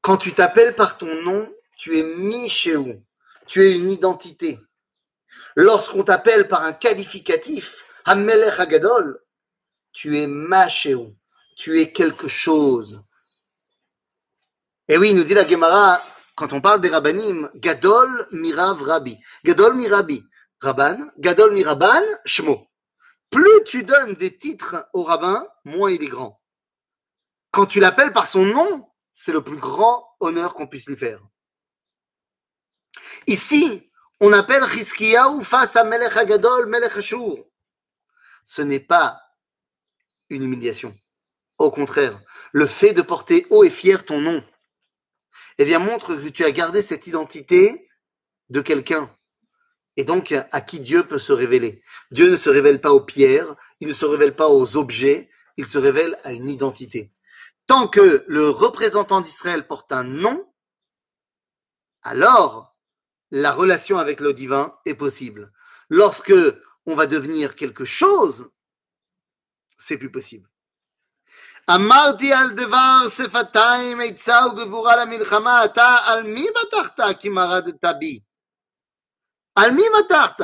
Quand 0.00 0.16
tu 0.16 0.32
t'appelles 0.32 0.74
par 0.74 0.96
ton 0.96 1.22
nom, 1.22 1.52
tu 1.76 1.98
es 1.98 2.02
Michéou. 2.02 3.02
Tu 3.46 3.62
es 3.62 3.76
une 3.76 3.90
identité. 3.90 4.58
Lorsqu'on 5.56 6.02
t'appelle 6.02 6.48
par 6.48 6.64
un 6.64 6.72
qualificatif, 6.72 7.84
Hamelech 8.04 8.58
Hagadol, 8.58 9.20
tu 9.92 10.18
es 10.18 10.26
Machéou, 10.26 11.16
tu 11.56 11.80
es 11.80 11.92
quelque 11.92 12.28
chose. 12.28 13.04
Et 14.88 14.98
oui, 14.98 15.14
nous 15.14 15.24
dit 15.24 15.34
la 15.34 15.46
Gemara, 15.46 16.02
quand 16.34 16.52
on 16.52 16.60
parle 16.60 16.80
des 16.80 16.88
rabbanim, 16.88 17.48
Gadol 17.54 18.26
Mirav 18.32 18.82
Rabbi. 18.82 19.18
Gadol 19.44 19.74
Mirabi, 19.74 20.24
Rabban, 20.60 20.98
Gadol 21.18 21.52
Miraban, 21.52 22.02
Shmo. 22.24 22.66
plus 23.30 23.64
tu 23.66 23.84
donnes 23.84 24.14
des 24.14 24.36
titres 24.36 24.88
au 24.92 25.04
rabbin, 25.04 25.46
moins 25.64 25.90
il 25.90 26.02
est 26.02 26.08
grand. 26.08 26.40
Quand 27.52 27.66
tu 27.66 27.78
l'appelles 27.78 28.12
par 28.12 28.26
son 28.26 28.44
nom, 28.44 28.88
c'est 29.12 29.32
le 29.32 29.42
plus 29.42 29.56
grand 29.56 30.04
honneur 30.18 30.54
qu'on 30.54 30.66
puisse 30.66 30.86
lui 30.86 30.96
faire. 30.96 31.20
Ici, 33.26 33.90
on 34.20 34.32
appelle 34.32 34.62
ou 34.62 35.42
face 35.42 35.76
à 35.76 35.84
Melech 35.84 36.16
Hagadol, 36.16 36.66
Melech 36.66 36.96
Ashur. 36.96 37.44
Ce 38.44 38.62
n'est 38.62 38.80
pas 38.80 39.20
une 40.28 40.42
humiliation. 40.42 40.96
Au 41.58 41.70
contraire, 41.70 42.20
le 42.52 42.66
fait 42.66 42.92
de 42.92 43.02
porter 43.02 43.46
haut 43.50 43.64
et 43.64 43.70
fier 43.70 44.04
ton 44.04 44.20
nom, 44.20 44.44
eh 45.58 45.64
bien, 45.64 45.78
montre 45.78 46.16
que 46.16 46.28
tu 46.28 46.44
as 46.44 46.50
gardé 46.50 46.82
cette 46.82 47.06
identité 47.06 47.88
de 48.50 48.60
quelqu'un. 48.60 49.10
Et 49.96 50.04
donc, 50.04 50.32
à 50.32 50.60
qui 50.60 50.80
Dieu 50.80 51.06
peut 51.06 51.18
se 51.18 51.32
révéler. 51.32 51.82
Dieu 52.10 52.30
ne 52.30 52.36
se 52.36 52.50
révèle 52.50 52.80
pas 52.80 52.92
aux 52.92 53.00
pierres, 53.00 53.54
il 53.80 53.88
ne 53.88 53.94
se 53.94 54.04
révèle 54.04 54.34
pas 54.34 54.48
aux 54.48 54.76
objets, 54.76 55.30
il 55.56 55.66
se 55.66 55.78
révèle 55.78 56.18
à 56.24 56.32
une 56.32 56.48
identité. 56.48 57.12
Tant 57.66 57.86
que 57.86 58.24
le 58.26 58.50
représentant 58.50 59.20
d'Israël 59.20 59.66
porte 59.66 59.92
un 59.92 60.02
nom, 60.02 60.52
alors 62.02 62.73
la 63.33 63.51
relation 63.51 63.97
avec 63.97 64.19
le 64.19 64.33
divin 64.33 64.75
est 64.85 64.95
possible. 64.95 65.51
Lorsque 65.89 66.33
on 66.85 66.95
va 66.95 67.07
devenir 67.07 67.55
quelque 67.55 67.85
chose, 67.85 68.49
c'est 69.77 69.97
plus 69.97 70.11
possible. 70.11 70.49
אמרתי 71.75 72.33
על 72.33 72.51
דבר 72.51 73.09
שפתיים 73.09 74.01
עצה 74.01 74.39
וגבורה 74.47 74.95
למלחמה, 74.95 75.65
אתה 75.65 75.97
על 76.05 76.23
מי 76.23 76.47
בטחת 76.49 77.19
כי 77.19 77.29
מרדת 77.29 77.85
בי? 77.99 78.19
על 79.55 79.71
מי 79.71 79.83
בטחת? 79.99 80.41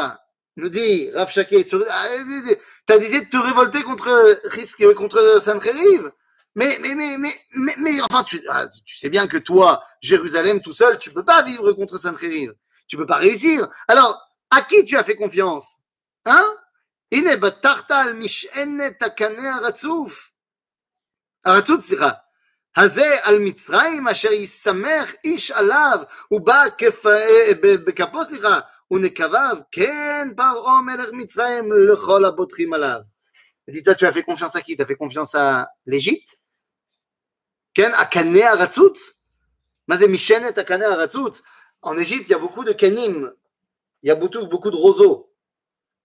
nous 0.57 0.69
dit 0.69 1.12
Rav 1.13 1.29
Shaket, 1.29 1.67
tu 1.67 1.75
as 1.84 2.98
décidé 2.98 3.22
de 3.22 3.29
te 3.29 3.38
révolter 3.38 3.81
contre, 3.84 4.93
contre 4.93 5.41
Sancheriv. 5.43 6.12
Mais, 6.57 6.77
mais, 6.81 6.95
mais, 6.95 7.17
mais, 7.17 7.34
mais, 7.53 7.74
mais, 7.79 8.01
enfin, 8.01 8.24
tu, 8.24 8.41
tu 8.86 8.98
sais 8.98 9.10
bien 9.10 9.27
que 9.27 9.38
toi, 9.38 9.84
Jérusalem 10.01 10.62
tout 10.62 10.74
seul, 10.74 10.98
tu 10.98 11.12
peux 11.12 11.25
pas 11.25 11.41
vivre 11.43 11.74
contre 11.74 11.98
Sancheriv. 11.98 12.53
Tu 12.89 12.98
peux 12.98 13.07
pas 13.07 13.17
réussir. 13.17 13.67
Alors, 13.88 14.22
à 14.50 14.62
qui 14.62 14.86
tu 14.86 14.98
as 14.98 15.03
fait 15.03 15.15
confiance 15.15 15.79
Hein 16.25 16.45
הנה 17.12 17.36
בטחת 17.38 17.91
על 17.91 18.13
משענת 18.13 19.01
הקנה 19.01 19.55
הרצוף. 19.55 20.31
הרצות, 21.45 21.81
סליחה. 21.81 22.10
הזה 22.77 23.15
על 23.24 23.39
מצרים 23.39 24.07
אשר 24.07 24.34
ישמח 24.34 25.13
איש 25.24 25.51
עליו, 25.51 26.03
הוא 26.27 26.41
בא 26.41 26.63
בכפו, 27.62 28.24
סליחה, 28.24 28.60
ונקביו, 28.91 29.57
כן 29.72 30.27
פרעה 30.38 30.81
מלך 30.81 31.10
מצרים 31.13 31.72
לכל 31.91 32.25
הבוטחים 32.25 32.74
עליו. 32.74 33.00
Dis-toi, 33.67 33.95
tu 33.95 34.05
as 34.05 34.12
fait 34.12 34.22
confiance 34.22 34.55
à 34.55 34.62
qui 34.62 34.75
Tu 34.75 34.84
as 34.84 34.86
fait 34.86 34.95
confiance 34.95 35.34
à 35.34 35.67
l'Égypte 35.88 36.38
Ken, 37.74 37.91
à 37.95 38.05
Kané 38.05 38.43
Aratzut 38.43 38.98
Mazé 39.88 40.07
Mishenet 40.07 40.60
à 40.60 40.63
Kané 40.63 40.86
Aratzut 40.86 41.41
En 41.82 41.96
Égypte, 41.96 42.28
il 42.28 42.32
y 42.32 42.34
a 42.34 42.38
beaucoup 42.38 42.64
de 42.64 42.72
kanim. 42.72 43.32
Il 44.02 44.08
y 44.08 44.10
a 44.10 44.14
beaucoup, 44.14 44.70
de 44.70 44.76
roseaux. 44.76 45.32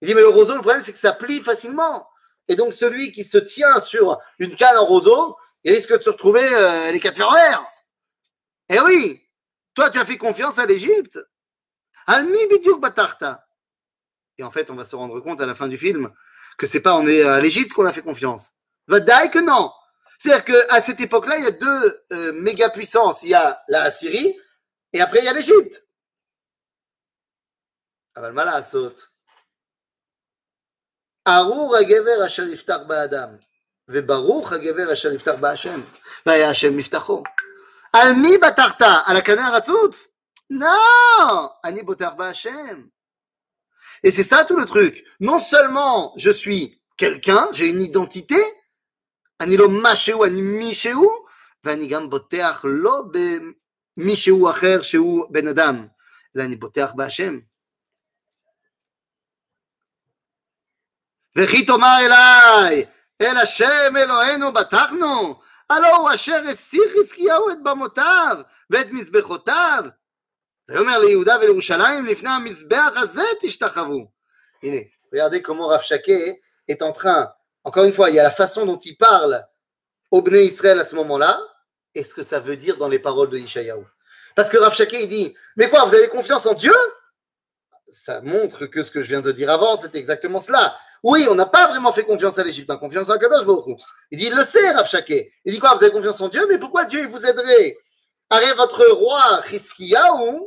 Il 0.00 0.08
dit, 0.08 0.14
mais 0.14 0.20
le 0.20 0.28
roseau, 0.28 0.54
le 0.54 0.60
problème, 0.60 0.82
c'est 0.82 0.92
que 0.92 0.98
ça 0.98 1.12
plie 1.12 1.40
facilement. 1.40 2.08
Et 2.48 2.56
donc, 2.56 2.72
celui 2.72 3.10
qui 3.10 3.24
se 3.24 3.38
tient 3.38 3.80
sur 3.80 4.18
une 4.38 4.54
canne 4.54 4.76
en 4.76 4.84
roseau, 4.84 5.36
il 5.64 5.72
risque 5.72 5.96
de 5.96 6.02
se 6.02 6.10
retrouver 6.10 6.44
euh, 6.44 6.92
les 6.92 7.00
quatre 7.00 7.16
fers 7.16 7.28
en 7.28 7.34
l'air. 7.34 7.66
Eh 8.68 8.80
oui, 8.80 9.20
toi, 9.74 9.90
tu 9.90 9.98
as 9.98 10.04
fait 10.04 10.18
confiance 10.18 10.58
à 10.58 10.66
l'Égypte. 10.66 11.18
Almi 12.06 12.46
bidyuk 12.48 12.80
batarta. 12.80 13.46
Et 14.38 14.42
en 14.42 14.50
fait, 14.50 14.70
on 14.70 14.74
va 14.74 14.84
se 14.84 14.94
rendre 14.94 15.18
compte 15.20 15.40
à 15.40 15.46
la 15.46 15.54
fin 15.54 15.68
du 15.68 15.78
film 15.78 16.12
que 16.58 16.66
c'est 16.66 16.80
pas 16.80 16.96
on 16.96 17.06
est 17.06 17.22
à 17.22 17.40
l'Égypte 17.40 17.72
qu'on 17.72 17.86
a 17.86 17.92
fait 17.92 18.02
confiance. 18.02 18.52
Vadaï 18.86 19.30
que 19.30 19.38
non. 19.38 19.72
C'est-à-dire 20.18 20.44
qu'à 20.44 20.80
cette 20.80 21.00
époque-là, 21.00 21.38
il 21.38 21.44
y 21.44 21.48
a 21.48 21.50
deux 21.50 22.04
euh, 22.12 22.32
méga 22.34 22.70
puissances. 22.70 23.22
Il 23.22 23.30
y 23.30 23.34
a 23.34 23.62
la 23.68 23.90
Syrie 23.90 24.36
et 24.95 25.01
après 25.01 25.19
il 25.19 25.25
y 25.25 25.27
a 25.27 25.33
l'Égypte. 25.33 25.81
אבל 28.15 28.31
מה 28.31 28.45
לעשות? 28.45 29.07
ארור 31.27 31.75
הגבר 31.77 32.25
אשר 32.25 32.47
יפתח 32.47 32.77
באדם, 32.87 33.29
וברוך 33.87 34.51
הגבר 34.51 34.93
אשר 34.93 35.13
יפתח 35.13 35.33
בהשם, 35.39 35.81
והיה 36.25 36.49
השם 36.49 36.77
מבטחו. 36.77 37.23
על 37.93 38.13
מי 38.13 38.37
בטחת? 38.37 38.81
על 39.05 39.17
הקנה 39.17 39.47
הרצוץ? 39.47 40.07
Non 40.51 41.47
אני 41.63 41.83
בוטח 41.83 42.13
בהשם. 42.17 42.87
Et 44.03 44.11
c'est 44.11 44.23
ça 44.23 44.43
tout 44.43 44.57
le 44.57 44.65
truc. 44.65 45.05
Non 45.21 45.39
seulement 45.39 46.13
je 46.17 46.31
suis 46.31 46.81
quelqu'un, 46.97 47.47
j'ai 47.53 47.67
une 47.67 47.81
identité, 47.81 48.41
אני 49.41 49.57
לא 49.57 49.67
משהו, 49.83 50.25
אני 50.25 50.41
מישהו, 50.41 51.25
ואני 51.63 51.87
גם 51.87 52.09
בוטח 52.09 52.65
לא 52.67 53.03
במישהו 53.97 54.49
אחר 54.49 54.81
שהוא 54.81 55.25
בן 55.29 55.47
אדם, 55.47 55.87
אלא 56.35 56.43
אני 56.43 56.55
בוטח 56.55 56.91
בהשם. 56.95 57.39
וכי 61.37 61.65
תאמר 61.65 61.97
אליי, 62.05 62.85
אל 63.21 63.37
השם 63.37 63.93
אלוהינו 63.97 64.53
בטחנו, 64.53 65.39
הלא 65.69 65.95
הוא 65.95 66.09
אשר 66.15 66.43
הסיר 66.47 66.83
חזקיהו 66.97 67.49
את 67.51 67.63
במותיו 67.63 68.37
ואת 68.69 68.87
מזבחותיו. 68.91 69.83
ויאמר 70.69 70.99
ליהודה 70.99 71.35
ולירושלים 71.39 72.05
לפני 72.05 72.29
המזבח 72.29 72.93
הזה 72.95 73.23
תשתחוו. 73.41 74.11
הנה, 74.63 74.81
regardez 75.13 75.41
comment 75.41 75.67
Rav 75.67 75.81
Shaké 75.81 76.39
est 76.67 76.81
en 76.81 76.91
train, 76.91 77.27
encore 77.63 77.83
une 77.83 77.93
fois, 77.93 78.09
il 78.09 78.15
y 78.15 78.19
a 78.19 78.23
la 78.23 78.31
façon 78.31 78.65
dont 78.65 78.77
il 78.77 78.95
parle 78.97 79.45
au 80.11 80.21
Bnei 80.21 80.45
Israël 80.45 80.79
à 80.79 80.85
ce 80.85 80.95
moment-là, 80.95 81.37
et 81.96 82.04
ce 82.04 82.14
que 82.14 82.22
ça 82.22 82.40
veut 82.40 82.56
dire 82.56 82.76
dans 82.76 82.88
les 82.88 82.98
paroles 82.98 83.30
de 83.30 83.38
Ishayahu. 83.38 83.84
Parce 84.34 84.50
que 84.50 84.58
Rav 84.58 84.74
il 84.92 85.08
dit, 85.08 85.34
mais 85.56 85.70
quoi, 85.70 85.84
vous 85.84 85.94
avez 85.94 86.08
confiance 86.08 86.44
en 86.46 86.54
Dieu? 86.54 86.74
Ça 87.88 88.20
montre 88.20 88.66
que 88.66 88.82
ce 88.82 88.90
que 88.90 89.02
je 89.02 89.08
viens 89.08 89.22
de 89.22 89.32
dire 89.32 89.50
avant, 89.50 89.76
c'est 89.76 89.94
exactement 89.94 90.40
cela. 90.40 90.76
Oui, 91.02 91.26
on 91.30 91.34
n'a 91.34 91.46
pas 91.46 91.68
vraiment 91.68 91.92
fait 91.92 92.04
confiance 92.04 92.38
à 92.38 92.44
l'Égypte, 92.44 92.68
on 92.70 92.74
a 92.74 92.78
confiance 92.78 93.08
en 93.08 93.16
Kadosh 93.16 93.46
Baruch 93.46 93.80
Il 94.10 94.18
dit, 94.18 94.26
il 94.26 94.34
le 94.34 94.44
sait, 94.44 94.72
Rav. 94.72 94.88
Il 95.08 95.52
dit 95.52 95.58
quoi, 95.58 95.74
vous 95.74 95.82
avez 95.82 95.92
confiance 95.92 96.20
en 96.20 96.28
Dieu, 96.28 96.46
mais 96.48 96.58
pourquoi 96.58 96.84
Dieu 96.84 97.00
il 97.00 97.08
vous 97.08 97.24
aiderait? 97.24 97.78
Arrête 98.28 98.56
votre 98.56 98.84
roi 98.92 99.42
Chizkiyahu 99.48 100.40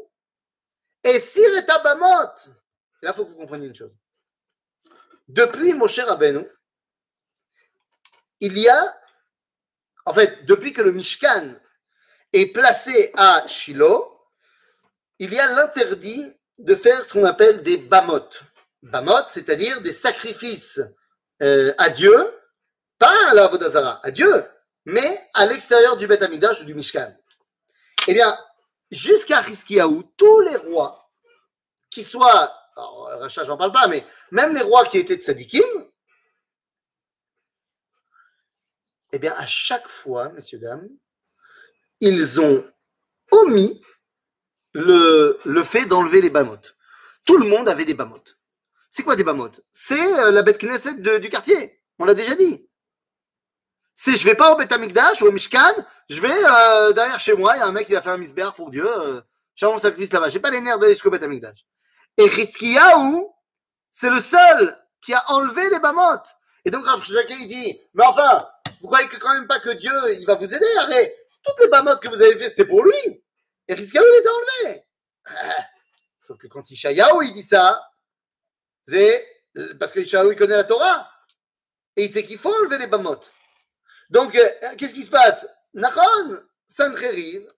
et 1.03 1.19
Sir 1.19 1.49
et 1.57 1.69
Abamot. 1.69 2.05
Et 3.01 3.05
là, 3.05 3.11
il 3.11 3.13
faut 3.13 3.25
que 3.25 3.29
vous 3.29 3.37
compreniez 3.37 3.67
une 3.67 3.75
chose. 3.75 3.93
Depuis 5.27 5.73
Moshe 5.73 5.99
Rabbeinu, 5.99 6.45
il 8.41 8.57
y 8.57 8.67
a, 8.67 8.98
en 10.09 10.13
fait, 10.13 10.43
depuis 10.45 10.73
que 10.73 10.81
le 10.81 10.91
Mishkan 10.91 11.53
est 12.33 12.47
placé 12.47 13.11
à 13.15 13.45
Shiloh, 13.45 14.19
il 15.19 15.31
y 15.31 15.37
a 15.37 15.53
l'interdit 15.53 16.25
de 16.57 16.73
faire 16.73 17.05
ce 17.05 17.13
qu'on 17.13 17.25
appelle 17.25 17.61
des 17.61 17.77
bamot. 17.77 18.27
Bamot, 18.81 19.27
c'est-à-dire 19.27 19.81
des 19.81 19.93
sacrifices 19.93 20.81
euh, 21.43 21.75
à 21.77 21.91
Dieu, 21.91 22.15
pas 22.97 23.13
à 23.29 23.35
la 23.35 23.45
Vodazara, 23.45 23.99
à 24.01 24.09
Dieu, 24.09 24.43
mais 24.85 25.21
à 25.35 25.45
l'extérieur 25.45 25.95
du 25.95 26.07
Beth 26.07 26.23
ou 26.23 26.65
du 26.65 26.73
Mishkan. 26.73 27.15
Eh 28.07 28.13
bien, 28.15 28.35
jusqu'à 28.89 29.47
Hiskiaou, 29.47 30.11
tous 30.17 30.39
les 30.39 30.55
rois, 30.55 31.07
qui 31.91 32.03
soient, 32.03 32.51
alors 32.75 33.09
Racha, 33.19 33.45
j'en 33.45 33.57
parle 33.57 33.73
pas, 33.73 33.87
mais 33.87 34.03
même 34.31 34.55
les 34.55 34.63
rois 34.63 34.85
qui 34.85 34.97
étaient 34.97 35.17
de 35.17 35.88
eh 39.11 39.19
bien, 39.19 39.33
à 39.37 39.45
chaque 39.45 39.87
fois, 39.87 40.29
messieurs, 40.29 40.59
dames, 40.59 40.87
ils 41.99 42.39
ont 42.39 42.65
omis 43.31 43.81
le, 44.73 45.39
le 45.45 45.63
fait 45.63 45.85
d'enlever 45.85 46.21
les 46.21 46.29
bamotes. 46.29 46.75
Tout 47.25 47.37
le 47.37 47.47
monde 47.47 47.67
avait 47.69 47.85
des 47.85 47.93
bamotes. 47.93 48.37
C'est 48.89 49.03
quoi 49.03 49.15
des 49.15 49.23
bamotes? 49.23 49.61
C'est 49.71 50.19
euh, 50.19 50.31
la 50.31 50.41
bête 50.41 50.57
Knesset 50.57 50.95
du 50.95 51.29
quartier. 51.29 51.81
On 51.99 52.05
l'a 52.05 52.13
déjà 52.13 52.35
dit. 52.35 52.67
Si 53.95 54.15
je 54.15 54.23
vais 54.23 54.35
pas 54.35 54.53
au 54.53 54.57
Beth 54.57 54.71
Amikdash 54.71 55.21
ou 55.21 55.27
au 55.27 55.31
Mishkan, 55.31 55.73
je 56.09 56.21
vais 56.21 56.31
euh, 56.31 56.93
derrière 56.93 57.19
chez 57.19 57.33
moi, 57.33 57.55
il 57.55 57.59
y 57.59 57.61
a 57.61 57.67
un 57.67 57.71
mec 57.71 57.85
qui 57.85 57.95
a 57.95 58.01
fait 58.01 58.09
un 58.09 58.17
misbéar 58.17 58.55
pour 58.55 58.71
Dieu. 58.71 58.87
Euh, 58.87 59.21
j'ai 59.55 59.65
mon 59.65 59.77
sacrifice 59.77 60.13
là-bas. 60.13 60.29
J'ai 60.29 60.39
pas 60.39 60.51
les 60.51 60.61
nerfs 60.61 60.79
d'aller 60.79 60.93
jusqu'au 60.93 61.11
Beth 61.11 61.23
Amikdash. 61.23 61.65
Et 62.17 62.25
Rizkiyahu, 62.25 63.25
c'est 63.91 64.09
le 64.09 64.21
seul 64.21 64.79
qui 65.01 65.13
a 65.13 65.23
enlevé 65.31 65.69
les 65.69 65.79
bamotes. 65.79 66.35
Et 66.65 66.71
donc 66.71 66.85
Rav 66.85 67.03
il 67.07 67.47
dit, 67.47 67.79
mais 67.93 68.05
enfin, 68.05 68.47
vous 68.81 68.87
croyez 68.87 69.07
que 69.07 69.17
quand 69.17 69.33
même 69.33 69.47
pas 69.47 69.59
que 69.59 69.71
Dieu, 69.71 69.91
il 70.19 70.25
va 70.25 70.35
vous 70.35 70.53
aider 70.53 70.65
Arrête, 70.79 71.15
toutes 71.43 71.59
les 71.59 71.67
bamotes 71.67 72.01
que 72.01 72.09
vous 72.09 72.21
avez 72.21 72.37
fait, 72.37 72.49
c'était 72.49 72.65
pour 72.65 72.83
lui. 72.83 73.23
Et 73.67 73.73
Rizkiyahu 73.73 74.05
les 74.05 74.27
a 74.27 74.31
enlevées. 74.31 74.83
Sauf 76.19 76.37
que 76.37 76.47
quand 76.47 76.69
Ishayahu, 76.69 77.25
il 77.25 77.33
dit 77.33 77.43
ça, 77.43 77.81
c'est 78.87 79.27
parce 79.79 79.91
que 79.91 79.99
Ishayahu, 79.99 80.31
il 80.31 80.37
connaît 80.37 80.55
la 80.55 80.63
Torah. 80.63 81.11
Et 81.95 82.05
il 82.05 82.13
sait 82.13 82.23
qu'il 82.23 82.37
faut 82.37 82.53
enlever 82.53 82.77
les 82.77 82.87
bamotes. 82.87 83.29
Donc, 84.09 84.35
euh, 84.35 84.49
qu'est-ce 84.77 84.93
qui 84.93 85.03
se 85.03 85.09
passe? 85.09 85.47
Nachon, 85.73 86.39
Sancheriv, 86.67 87.51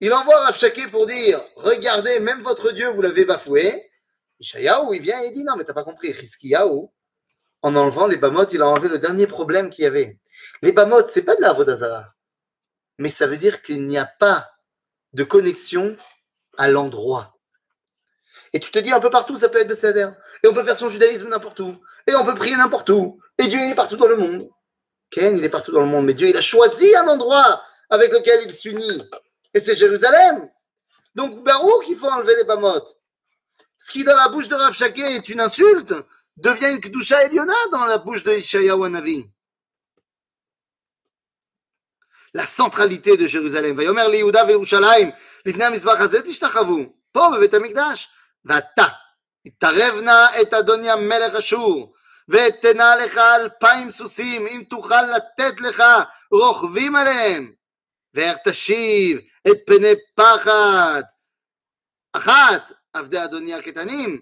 il 0.00 0.12
envoie 0.12 0.44
Rav 0.44 0.90
pour 0.90 1.06
dire 1.06 1.40
Regardez, 1.56 2.20
même 2.20 2.42
votre 2.42 2.72
Dieu, 2.72 2.88
vous 2.90 3.02
l'avez 3.02 3.24
bafoué. 3.24 3.90
Ishayahu, 4.38 4.94
il 4.94 5.02
vient 5.02 5.22
et 5.22 5.28
il 5.28 5.32
dit 5.32 5.44
Non, 5.44 5.56
mais 5.56 5.64
t'as 5.64 5.74
pas 5.74 5.84
compris. 5.84 6.12
Chizkiyahu, 6.12 6.88
en 7.62 7.74
enlevant 7.76 8.06
les 8.06 8.16
bamotes, 8.16 8.52
il 8.52 8.62
a 8.62 8.66
enlevé 8.66 8.88
le 8.88 8.98
dernier 8.98 9.26
problème 9.26 9.70
qu'il 9.70 9.84
y 9.84 9.86
avait. 9.86 10.18
Les 10.62 10.72
bamotes, 10.72 11.08
c'est 11.08 11.22
pas 11.22 11.36
de 11.36 11.40
la 11.40 11.52
Vodazara, 11.52 12.14
mais 12.98 13.10
ça 13.10 13.26
veut 13.26 13.36
dire 13.36 13.62
qu'il 13.62 13.86
n'y 13.86 13.98
a 13.98 14.06
pas 14.06 14.50
de 15.12 15.24
connexion 15.24 15.96
à 16.58 16.70
l'endroit. 16.70 17.38
Et 18.52 18.60
tu 18.60 18.70
te 18.70 18.78
dis 18.78 18.92
un 18.92 19.00
peu 19.00 19.10
partout, 19.10 19.36
ça 19.36 19.48
peut 19.48 19.60
être 19.60 19.68
Besséder. 19.68 20.08
Et 20.42 20.48
on 20.48 20.54
peut 20.54 20.64
faire 20.64 20.76
son 20.76 20.88
judaïsme 20.88 21.28
n'importe 21.28 21.60
où. 21.60 21.80
Et 22.06 22.14
on 22.14 22.24
peut 22.24 22.34
prier 22.34 22.56
n'importe 22.56 22.90
où. 22.90 23.18
Et 23.38 23.46
Dieu, 23.46 23.58
il 23.58 23.70
est 23.70 23.74
partout 23.74 23.96
dans 23.96 24.06
le 24.06 24.16
monde. 24.16 24.48
Ken, 25.10 25.36
il 25.36 25.44
est 25.44 25.48
partout 25.48 25.72
dans 25.72 25.80
le 25.80 25.86
monde. 25.86 26.04
Mais 26.04 26.14
Dieu, 26.14 26.28
il 26.28 26.36
a 26.36 26.42
choisi 26.42 26.94
un 26.96 27.08
endroit 27.08 27.62
avec 27.88 28.12
lequel 28.12 28.42
il 28.44 28.52
s'unit. 28.52 29.02
Et 29.54 29.60
c'est 29.60 29.74
Jérusalem. 29.74 30.50
Donc, 31.14 31.42
Baruch, 31.42 31.88
il 31.88 31.96
faut 31.96 32.08
enlever 32.08 32.36
les 32.36 32.44
bamotes. 32.44 32.98
Ce 33.78 33.90
qui, 33.90 34.04
dans 34.04 34.16
la 34.16 34.28
bouche 34.28 34.48
de 34.48 34.54
Rav 34.54 34.72
Shaké 34.72 35.02
est 35.02 35.28
une 35.28 35.40
insulte, 35.40 35.94
devient 36.37 36.71
une 36.71 36.81
Kedusha 36.81 37.23
Eliona 37.23 37.53
dans 37.71 37.85
la 37.85 37.97
bouche 37.97 38.23
de 38.23 38.31
Ishayahu 38.31 38.89
Navi. 38.89 39.25
La 42.33 42.45
centralité 42.45 43.17
de 43.17 43.27
Jérusalem. 43.27 43.77
ויאמר 43.77 44.07
ליהודה 44.07 44.45
וירושלים, 44.47 45.11
לפני 45.45 45.63
המזבח 45.63 45.99
הזה 45.99 46.21
תשתחוו, 46.21 46.93
פה 47.11 47.29
בבית 47.33 47.53
המקדש. 47.53 48.09
ואתה, 48.45 48.85
התערב 49.45 50.01
נא 50.03 50.27
את 50.41 50.53
אדוני 50.53 50.89
המלך 50.89 51.33
אשור, 51.33 51.93
ותנה 52.29 52.95
לך 52.95 53.17
אלפיים 53.17 53.91
סוסים, 53.91 54.47
אם 54.47 54.63
תוכל 54.69 55.01
לתת 55.01 55.61
לך 55.61 55.83
רוכבים 56.31 56.95
עליהם. 56.95 57.53
ואיך 58.13 58.37
תשיב 58.45 59.19
את 59.47 59.57
פני 59.65 59.93
פחד. 60.15 61.03
אחת, 62.13 62.71
עבדי 62.93 63.23
אדוני 63.23 63.53
הקטנים, 63.53 64.21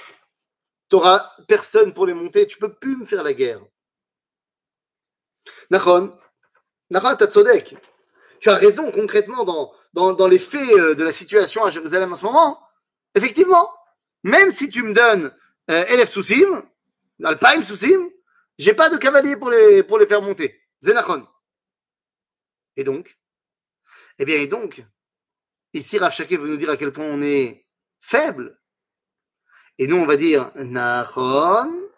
tu 0.91 0.97
n'auras 0.97 1.33
personne 1.47 1.93
pour 1.93 2.05
les 2.05 2.13
monter, 2.13 2.45
tu 2.45 2.57
ne 2.61 2.67
peux 2.67 2.73
plus 2.73 2.97
me 2.97 3.05
faire 3.05 3.23
la 3.23 3.31
guerre. 3.31 3.61
Nachon, 5.69 6.13
Nachon, 6.89 7.15
Tatsodek, 7.15 7.77
tu 8.41 8.49
as 8.49 8.55
raison 8.55 8.91
concrètement 8.91 9.45
dans, 9.93 10.27
les 10.27 10.37
faits 10.37 10.69
euh, 10.73 10.93
de 10.93 11.03
la 11.05 11.13
situation 11.13 11.63
à 11.63 11.69
Jérusalem 11.69 12.11
en 12.11 12.15
ce 12.15 12.25
moment. 12.25 12.61
Effectivement, 13.15 13.71
même 14.23 14.51
si 14.51 14.69
tu 14.69 14.83
me 14.83 14.93
donnes 14.93 15.33
euh, 15.69 15.85
Elef 15.87 16.09
Soussim, 16.09 16.61
Alpine 17.23 17.63
Soussim, 17.63 18.09
j'ai 18.57 18.73
pas 18.73 18.89
de 18.89 18.97
cavalier 18.97 19.37
pour 19.37 19.49
les, 19.49 19.83
pour 19.83 19.97
les 19.97 20.07
faire 20.07 20.21
monter. 20.21 20.61
Zenachon. 20.81 21.25
Et 22.75 22.83
donc? 22.83 23.17
Eh 24.19 24.25
bien, 24.25 24.41
et 24.41 24.47
donc, 24.47 24.83
ici, 25.73 25.97
Rav 25.97 26.13
Shaké 26.13 26.35
veut 26.35 26.49
nous 26.49 26.57
dire 26.57 26.69
à 26.69 26.75
quel 26.75 26.91
point 26.91 27.05
on 27.05 27.21
est 27.21 27.65
faible. 28.01 28.60
Et 29.81 29.87
nous, 29.87 29.97
on 29.97 30.05
va 30.05 30.15
dire 30.15 30.51
Nachon, 30.53 31.89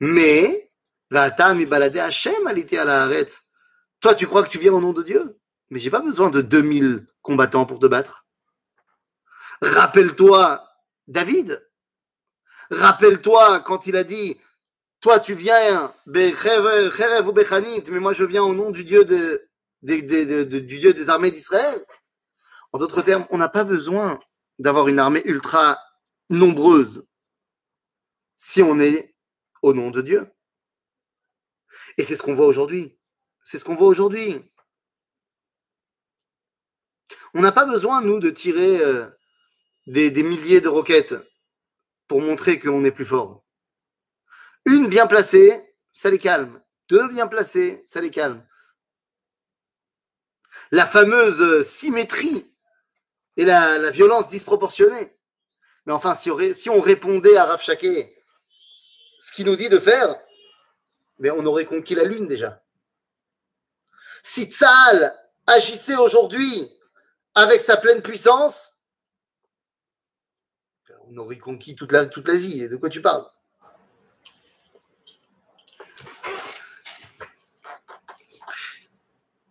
mais 0.00 0.70
Vata 1.10 1.54
mi 1.54 1.64
balade 1.64 1.96
Hashem 1.96 2.46
aliti 2.46 2.76
à 2.76 2.84
la 2.84 3.08
Toi, 4.00 4.14
tu 4.14 4.26
crois 4.26 4.42
que 4.42 4.50
tu 4.50 4.58
viens 4.58 4.74
au 4.74 4.82
nom 4.82 4.92
de 4.92 5.02
Dieu? 5.02 5.40
Mais 5.70 5.78
j'ai 5.78 5.88
pas 5.88 6.02
besoin 6.02 6.28
de 6.28 6.42
2000 6.42 7.06
combattants 7.22 7.64
pour 7.64 7.78
te 7.78 7.86
battre. 7.86 8.26
Rappelle-toi 9.62 10.62
David. 11.08 11.66
Rappelle-toi 12.70 13.60
quand 13.60 13.86
il 13.86 13.96
a 13.96 14.04
dit 14.04 14.38
Toi, 15.00 15.18
tu 15.18 15.32
viens, 15.32 15.94
mais 16.04 16.34
moi 17.98 18.12
je 18.12 18.24
viens 18.24 18.42
au 18.42 18.52
nom 18.52 18.72
du 18.72 18.84
Dieu 18.84 19.06
des 19.06 21.08
armées 21.08 21.30
d'Israël. 21.30 21.82
En 22.72 22.78
d'autres 22.78 23.00
termes, 23.00 23.26
on 23.30 23.38
n'a 23.38 23.48
pas 23.48 23.64
besoin 23.64 24.20
d'avoir 24.58 24.88
une 24.88 24.98
armée 24.98 25.22
ultra 25.24 25.78
nombreuse 26.28 27.06
si 28.44 28.60
on 28.60 28.80
est 28.80 29.14
au 29.62 29.72
nom 29.72 29.92
de 29.92 30.02
Dieu. 30.02 30.28
Et 31.96 32.02
c'est 32.02 32.16
ce 32.16 32.24
qu'on 32.24 32.34
voit 32.34 32.46
aujourd'hui. 32.46 32.98
C'est 33.44 33.56
ce 33.56 33.64
qu'on 33.64 33.76
voit 33.76 33.86
aujourd'hui. 33.86 34.52
On 37.34 37.40
n'a 37.40 37.52
pas 37.52 37.66
besoin, 37.66 38.02
nous, 38.02 38.18
de 38.18 38.30
tirer 38.30 38.80
euh, 38.80 39.06
des, 39.86 40.10
milliers 40.24 40.60
de 40.60 40.66
roquettes 40.66 41.14
pour 42.08 42.20
montrer 42.20 42.58
qu'on 42.58 42.84
est 42.84 42.90
plus 42.90 43.04
fort. 43.04 43.44
Une 44.66 44.88
bien 44.88 45.06
placée, 45.06 45.76
ça 45.92 46.10
les 46.10 46.18
calme. 46.18 46.60
Deux 46.88 47.06
bien 47.08 47.28
placées, 47.28 47.84
ça 47.86 48.00
les 48.00 48.10
calme. 48.10 48.44
La 50.72 50.84
fameuse 50.84 51.64
symétrie 51.64 52.52
et 53.36 53.44
la, 53.44 53.90
violence 53.92 54.26
disproportionnée. 54.26 55.16
Mais 55.86 55.92
enfin, 55.92 56.16
si 56.16 56.28
on, 56.70 56.80
répondait 56.80 57.36
à 57.36 57.44
Rav 57.44 57.62
Shaké 57.62 58.18
ce 59.21 59.31
qu'il 59.31 59.45
nous 59.45 59.55
dit 59.55 59.69
de 59.69 59.79
faire, 59.79 60.15
mais 61.19 61.31
on 61.31 61.45
aurait 61.45 61.65
conquis 61.65 61.95
la 61.95 62.03
Lune 62.03 62.27
déjà. 62.27 62.61
Si 64.23 64.45
Tzal 64.45 65.13
agissait 65.45 65.95
aujourd'hui 65.95 66.69
avec 67.35 67.61
sa 67.61 67.77
pleine 67.77 68.01
puissance, 68.01 68.75
on 71.09 71.17
aurait 71.17 71.37
conquis 71.37 71.75
toute 71.75 71.91
l'Asie. 71.91 72.11
Toute 72.13 72.71
de 72.71 72.75
quoi 72.75 72.89
tu 72.89 73.01
parles 73.01 73.25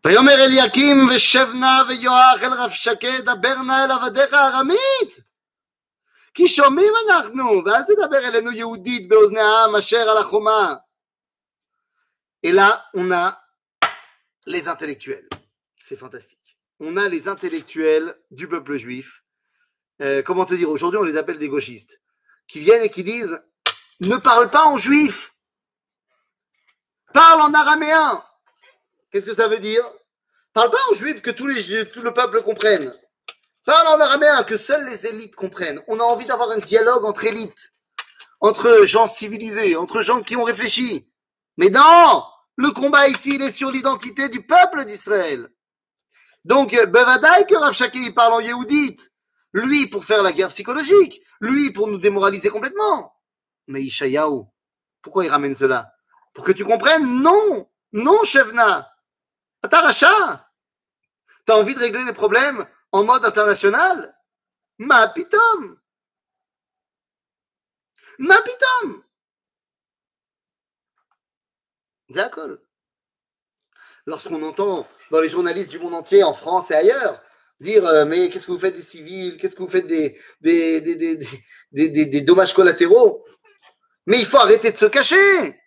ויאמר 0.06 0.44
אליקים 0.44 1.08
ושב 1.16 1.48
נא 1.54 1.82
ויואח 1.88 2.42
אל 2.42 2.52
רב 2.52 2.70
שקד 2.70 3.20
דבר 3.24 3.62
נא 3.66 3.84
אל 3.84 3.90
עבדיך 3.90 4.34
ארמית 4.34 5.20
כי 6.34 6.48
שומעים 6.48 6.92
אנחנו 7.08 7.62
ואל 7.64 7.82
תדבר 7.82 8.28
אלינו 8.28 8.52
יהודית 8.52 9.08
באוזני 9.08 9.40
העם 9.40 9.76
אשר 9.76 10.10
על 10.10 10.18
החומה 10.18 10.74
Et 12.42 12.52
là, 12.52 12.84
on 12.94 13.10
a 13.10 13.42
les 14.46 14.68
intellectuels. 14.68 15.28
C'est 15.78 15.96
fantastique. 15.96 16.58
On 16.78 16.96
a 16.96 17.08
les 17.08 17.26
intellectuels 17.26 18.14
du 18.30 18.46
peuple 18.46 18.76
juif 18.76 19.24
Euh, 20.02 20.22
comment 20.22 20.44
te 20.44 20.54
dire, 20.54 20.68
aujourd'hui 20.68 20.98
on 20.98 21.04
les 21.04 21.16
appelle 21.16 21.38
des 21.38 21.48
gauchistes, 21.48 22.00
qui 22.46 22.60
viennent 22.60 22.82
et 22.82 22.90
qui 22.90 23.02
disent 23.02 23.42
ne 24.00 24.16
parle 24.16 24.50
pas 24.50 24.64
en 24.66 24.76
juif, 24.76 25.34
parle 27.14 27.40
en 27.40 27.54
araméen. 27.54 28.22
Qu'est-ce 29.10 29.26
que 29.26 29.34
ça 29.34 29.48
veut 29.48 29.58
dire 29.58 29.84
Parle 30.52 30.70
pas 30.70 30.90
en 30.90 30.94
juif 30.94 31.22
que 31.22 31.30
tous 31.30 31.46
les, 31.46 31.90
tout 31.90 32.02
le 32.02 32.12
peuple 32.12 32.42
comprenne. 32.42 32.94
Parle 33.63 33.87
en 33.89 33.99
araméen 33.99 34.43
que 34.43 34.57
seules 34.57 34.85
les 34.85 35.05
élites 35.05 35.35
comprennent. 35.35 35.81
On 35.87 35.99
a 35.99 36.03
envie 36.03 36.25
d'avoir 36.25 36.49
un 36.51 36.57
dialogue 36.57 37.05
entre 37.05 37.25
élites, 37.25 37.73
entre 38.39 38.85
gens 38.85 39.07
civilisés, 39.07 39.75
entre 39.75 40.01
gens 40.01 40.23
qui 40.23 40.35
ont 40.35 40.43
réfléchi. 40.43 41.11
Mais 41.57 41.69
non 41.69 42.23
Le 42.55 42.71
combat 42.71 43.07
ici, 43.07 43.35
il 43.35 43.41
est 43.41 43.51
sur 43.51 43.71
l'identité 43.71 44.29
du 44.29 44.45
peuple 44.45 44.85
d'Israël. 44.85 45.47
Donc, 46.43 46.71
Bevadaï 46.71 47.45
que 47.45 47.55
Rav 47.55 47.73
Shaki 47.73 48.11
parle 48.11 48.33
en 48.33 48.39
yéhoudite. 48.39 49.11
Lui 49.53 49.87
pour 49.87 50.05
faire 50.05 50.23
la 50.23 50.31
guerre 50.31 50.49
psychologique. 50.49 51.21
Lui 51.39 51.71
pour 51.71 51.87
nous 51.87 51.99
démoraliser 51.99 52.49
complètement. 52.49 53.13
Mais 53.67 53.83
Ishayahu, 53.83 54.45
pourquoi 55.03 55.25
il 55.25 55.29
ramène 55.29 55.55
cela? 55.55 55.93
Pour 56.33 56.45
que 56.45 56.51
tu 56.51 56.65
comprennes 56.65 57.21
Non 57.21 57.69
Non, 57.91 58.23
Shevna 58.23 58.91
Ataracha 59.61 60.47
T'as 61.45 61.55
envie 61.57 61.75
de 61.75 61.79
régler 61.79 62.03
les 62.03 62.13
problèmes 62.13 62.65
en 62.91 63.03
mode 63.03 63.25
international 63.25 64.15
Ma 64.77 65.07
pitom 65.09 65.79
Ma 68.19 68.41
pitom 68.41 69.03
D'accord. 72.09 72.57
Lorsqu'on 74.05 74.41
entend 74.43 74.87
dans 75.11 75.21
les 75.21 75.29
journalistes 75.29 75.71
du 75.71 75.79
monde 75.79 75.93
entier, 75.93 76.23
en 76.23 76.33
France 76.33 76.71
et 76.71 76.75
ailleurs, 76.75 77.21
dire 77.59 77.85
euh, 77.85 78.05
mais 78.05 78.29
qu'est-ce 78.29 78.47
que 78.47 78.51
vous 78.51 78.59
faites 78.59 78.75
des 78.75 78.81
civils, 78.81 79.37
qu'est-ce 79.37 79.55
que 79.55 79.61
vous 79.61 79.69
faites 79.69 79.87
des, 79.87 80.19
des, 80.41 82.21
dommages 82.21 82.53
collatéraux? 82.53 83.23
Mais 84.07 84.19
il 84.19 84.25
faut 84.25 84.37
arrêter 84.37 84.71
de 84.71 84.77
se 84.77 84.85
cacher. 84.85 85.61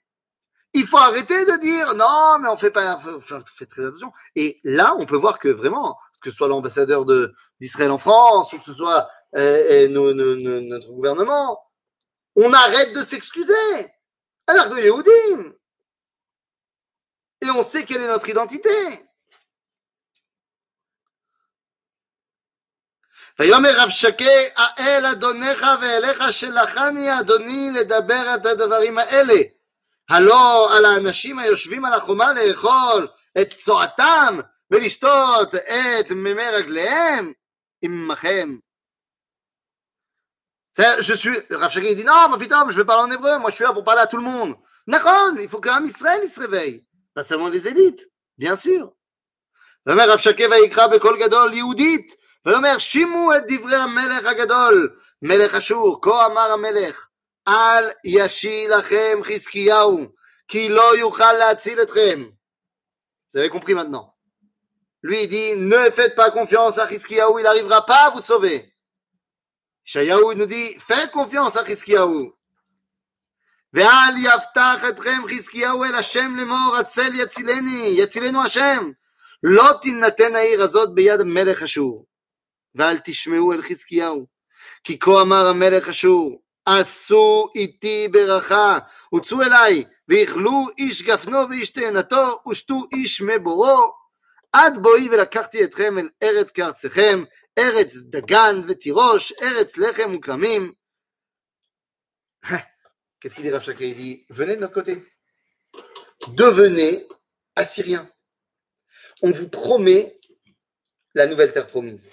Il 0.73 0.87
faut 0.87 0.99
arrêter 0.99 1.45
de 1.45 1.57
dire 1.61 1.95
non, 1.95 2.39
mais 2.41 2.49
on 2.49 2.57
fait 2.57 2.73
pas, 2.73 2.97
très 2.97 3.87
attention. 3.87 4.13
Et 4.35 4.61
là, 4.65 4.97
on 4.99 5.07
peut 5.07 5.17
voir 5.17 5.39
que 5.39 5.49
vraiment, 5.49 5.97
que 6.24 6.30
ce 6.30 6.36
soit 6.36 6.48
l'ambassadeur 6.48 7.06
d'Israël 7.60 7.92
en 7.92 7.98
France 7.98 8.54
ou 8.54 8.58
que 8.58 8.64
ce 8.64 8.74
soit 8.74 9.10
euh, 9.38 9.88
notre 9.88 10.88
gouvernement, 10.88 11.60
on 12.36 12.52
arrête 12.54 12.94
de 12.94 13.04
s'excuser. 13.04 13.88
אנחנו 14.50 14.78
יהודים. 14.78 15.54
Et 17.42 17.50
on 17.52 17.64
sait 17.64 17.86
quelle 17.86 18.02
est 18.02 18.08
notre 18.08 18.30
identité. 18.30 19.06
ויאמר 23.40 23.70
רב 23.78 23.90
שקה, 23.90 24.26
האל 24.56 25.06
אדונך 25.06 25.66
ואליך 25.82 26.34
שלחני 26.34 27.20
אדוני 27.20 27.72
לדבר 27.72 28.36
את 28.36 28.46
הדברים 28.46 28.98
האלה. 28.98 29.36
הלא 30.10 30.78
על 30.78 30.86
האנשים 30.86 31.40
היושבים 31.40 31.86
על 31.86 31.94
החומה 31.94 32.34
לאכול 32.34 33.08
את 33.42 33.54
צועתם 33.54 34.40
ולשתות 34.74 35.56
את 35.56 36.12
מימי 36.12 36.50
רגליהם 36.50 37.34
עמכם. 37.82 38.58
Je 41.02 41.14
suis, 41.14 41.38
Rav 41.52 41.70
Shaki 41.70 41.96
dit 41.96 42.06
non, 42.06 42.30
mais 42.32 42.38
putain, 42.38 42.66
je 42.70 42.78
vais 42.78 42.86
parler 42.86 43.04
en 43.04 43.12
hébreu, 43.12 43.38
moi 43.40 43.50
je 43.50 43.56
suis 43.56 43.66
là 43.66 43.74
pour 43.74 43.84
parler 43.84 44.02
à 44.02 44.08
tout 44.08 44.16
le 44.16 44.24
monde. 44.24 44.56
Nakon, 44.88 45.36
il 45.38 45.50
faut 45.50 45.60
qu'un 45.60 45.84
Israël 45.84 46.22
il 46.24 46.30
se 46.30 46.40
réveille, 46.40 46.86
pas 47.14 47.26
seulement 47.26 47.50
les 47.50 47.68
élites, 47.68 48.08
bien 48.38 48.56
sûr. 48.56 48.94
ואומר 49.86 50.10
רב 50.10 50.18
שקה 50.18 50.44
ויקרא 50.52 50.88
בקול 50.88 51.20
גדול 51.20 51.54
יהודית, 51.54 52.16
ואומר 52.46 52.78
שימו 52.78 53.34
את 53.38 53.44
דברי 53.48 53.76
המלך 53.76 54.26
הגדול, 54.26 55.00
מלך 55.22 55.56
אשור, 55.56 56.02
כה 56.02 56.26
אמר 56.26 56.52
המלך, 56.52 57.08
אל 57.48 57.90
ישיל 58.06 58.76
לכם 58.76 59.20
חזקיהו, 59.24 60.06
כי 60.48 60.70
לא 60.70 60.98
יוכל 60.98 61.34
להציל 61.34 61.82
אתכם. 61.82 62.30
Vous 63.32 63.38
avez 63.40 63.50
compris 63.50 63.76
maintenant. 63.76 64.13
Lui 65.04 65.24
il 65.24 65.30
dit, 65.30 65.56
ne 65.56 65.90
faites 65.92 66.16
pas 66.16 66.32
confiance 66.32 66.78
à 66.78 66.88
Chizkiyahu, 66.88 67.40
il 67.40 67.44
n'arrivera 67.44 67.86
pas 67.86 68.08
à 68.08 68.10
vous 68.10 68.22
sauver. 68.22 68.74
Shayahu 69.84 70.36
nous 70.36 70.46
dit, 70.46 70.76
faites 70.80 71.12
confiance 71.12 71.56
à 71.56 71.66
Chizkiyahu. 71.66 72.34
ואל 73.74 74.18
יבטח 74.18 74.90
אתכם 74.90 75.22
חזקיהו 75.30 75.84
אל 75.84 75.96
השם 75.96 76.36
לאמור 76.38 76.76
הצל 76.76 77.16
יצילני, 77.16 77.94
יצילנו 77.98 78.44
השם. 78.44 78.92
לא 79.44 79.74
תינתן 79.82 80.36
העיר 80.36 80.62
הזאת 80.64 80.94
ביד 80.94 81.24
מלך 81.24 81.64
אשור. 81.64 82.06
ואל 82.76 82.98
תשמעו 83.04 83.54
אל 83.54 83.62
חזקיהו. 83.62 84.28
כי 84.84 85.00
כה 85.00 85.22
אמר 85.22 85.48
המלך 85.48 85.88
אשור, 85.88 86.42
עשו 86.66 87.50
איתי 87.56 88.08
ברכה, 88.12 88.78
הוצאו 89.10 89.42
אליי, 89.42 89.84
ואכלו 90.08 90.68
איש 90.78 91.04
גפנו 91.04 91.50
ואיש 91.50 91.70
תאנתו, 91.70 92.40
ושתו 92.50 92.84
איש 92.94 93.22
מבורו, 93.22 93.94
עד 94.54 94.78
בואי 94.82 95.10
ולקחתי 95.10 95.64
אתכם 95.64 95.98
אל 95.98 96.10
ארץ 96.24 96.52
כארצכם, 96.52 97.24
ארץ 97.60 97.96
דגן 97.96 98.56
ותירוש, 98.68 99.34
ארץ 99.42 99.78
לחם 99.78 100.16
וכרמים. 100.16 100.74
Qu'est-ce 103.20 103.36
qu'il 103.36 103.44
dit 103.44 103.52
Rav 103.52 103.62
Shaka 103.62 103.84
Il 103.84 103.96
dit, 103.96 104.26
venez 104.30 104.56
de 104.56 104.62
notre 104.62 104.74
côté. 104.74 105.06
Devenez 106.30 107.06
assyriens. 107.56 108.10
On 109.22 109.32
vous 109.32 109.50
promet 109.50 110.18
la 111.14 111.28
nouvelle 111.28 111.52
terre 111.52 111.68
promise. 111.68 112.10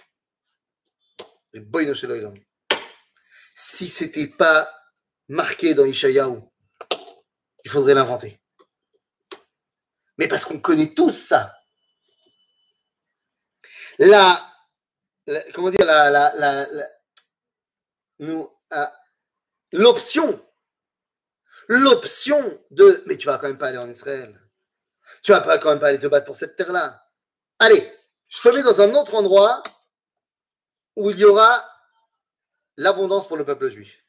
Le 1.52 1.61
boyno 1.61 1.94
shel 1.94 2.11
olam. 2.11 2.35
Si 3.55 3.87
c'était 3.88 4.26
pas 4.26 4.68
marqué 5.29 5.74
dans 5.74 5.85
Ishayahu, 5.85 6.40
il 7.64 7.70
faudrait 7.70 7.94
l'inventer. 7.94 8.40
Mais 10.18 10.29
parce 10.29 10.44
qu'on 10.44 10.61
connaît 10.61 10.92
tous 10.92 11.12
ça. 11.12 11.55
La, 13.99 14.41
comment 15.54 15.69
dire, 15.69 15.86
la, 15.86 16.69
ah, 18.71 18.93
l'option, 19.71 20.45
l'option 21.67 22.65
de, 22.71 23.04
mais 23.06 23.17
tu 23.17 23.27
vas 23.27 23.38
quand 23.38 23.47
même 23.47 23.58
pas 23.58 23.67
aller 23.67 23.77
en 23.77 23.89
Israël. 23.89 24.39
Tu 25.23 25.32
vas 25.32 25.41
pas 25.41 25.58
quand 25.58 25.69
même 25.69 25.80
pas 25.80 25.88
aller 25.88 25.99
te 25.99 26.08
battre 26.08 26.25
pour 26.25 26.36
cette 26.36 26.56
terre-là. 26.56 27.06
Allez, 27.60 27.91
je 28.27 28.41
te 28.41 28.56
mets 28.56 28.63
dans 28.63 28.82
un 28.82 28.93
autre 28.95 29.15
endroit 29.15 29.62
où 30.95 31.12
il 31.12 31.19
y 31.19 31.25
aura 31.25 31.67
l'abondance 32.77 33.27
pour 33.27 33.38
le 33.38 33.45
peuple 33.45 33.69
juif. 33.69 34.06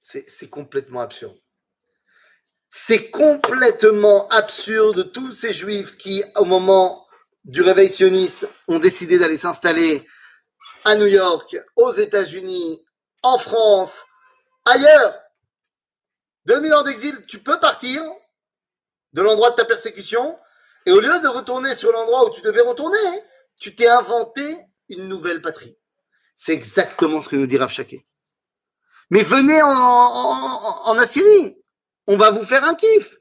C'est 0.00 0.48
complètement 0.48 1.00
absurde. 1.00 1.38
C'est 2.70 3.10
complètement 3.10 4.28
absurde 4.28 5.10
tous 5.12 5.32
ces 5.32 5.52
juifs 5.52 5.96
qui, 5.96 6.22
au 6.36 6.44
moment 6.44 7.06
du 7.44 7.62
réveil 7.62 7.90
sioniste, 7.90 8.46
ont 8.68 8.78
décidé 8.78 9.18
d'aller 9.18 9.36
s'installer 9.38 10.06
à 10.84 10.94
New 10.96 11.06
York, 11.06 11.56
aux 11.76 11.92
États-Unis, 11.92 12.84
en 13.22 13.38
France, 13.38 14.04
ailleurs. 14.64 15.18
2000 16.46 16.74
ans 16.74 16.82
d'exil, 16.82 17.24
tu 17.26 17.38
peux 17.40 17.58
partir 17.60 18.02
de 19.12 19.22
l'endroit 19.22 19.50
de 19.50 19.56
ta 19.56 19.64
persécution 19.64 20.38
et 20.86 20.92
au 20.92 21.00
lieu 21.00 21.18
de 21.20 21.28
retourner 21.28 21.74
sur 21.74 21.92
l'endroit 21.92 22.26
où 22.26 22.30
tu 22.30 22.40
devais 22.42 22.60
retourner, 22.62 22.98
tu 23.58 23.74
t'es 23.74 23.88
inventé 23.88 24.56
une 24.88 25.08
nouvelle 25.08 25.42
patrie. 25.42 25.76
C'est 26.36 26.52
exactement 26.52 27.22
ce 27.22 27.28
que 27.28 27.36
nous 27.36 27.46
dit 27.46 27.58
Rav. 27.58 27.72
Mais 29.10 29.22
venez 29.22 29.60
en, 29.62 29.68
en- 29.70 30.82
en 30.86 30.98
Assyrie. 30.98 31.57
On 32.07 32.17
va 32.17 32.31
vous 32.31 32.45
faire 32.45 32.63
un 32.63 32.75
kiff. 32.75 33.17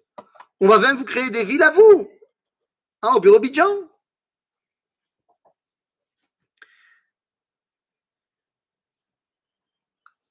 On 0.61 0.69
va 0.69 0.79
même 0.79 0.97
vous 0.97 1.05
créer 1.05 1.31
des 1.31 1.45
villes 1.45 1.63
à 1.63 1.71
vous. 1.71 2.11
Hein, 3.03 3.13
au 3.15 3.21
bureau 3.21 3.41
Bidjan. 3.41 3.89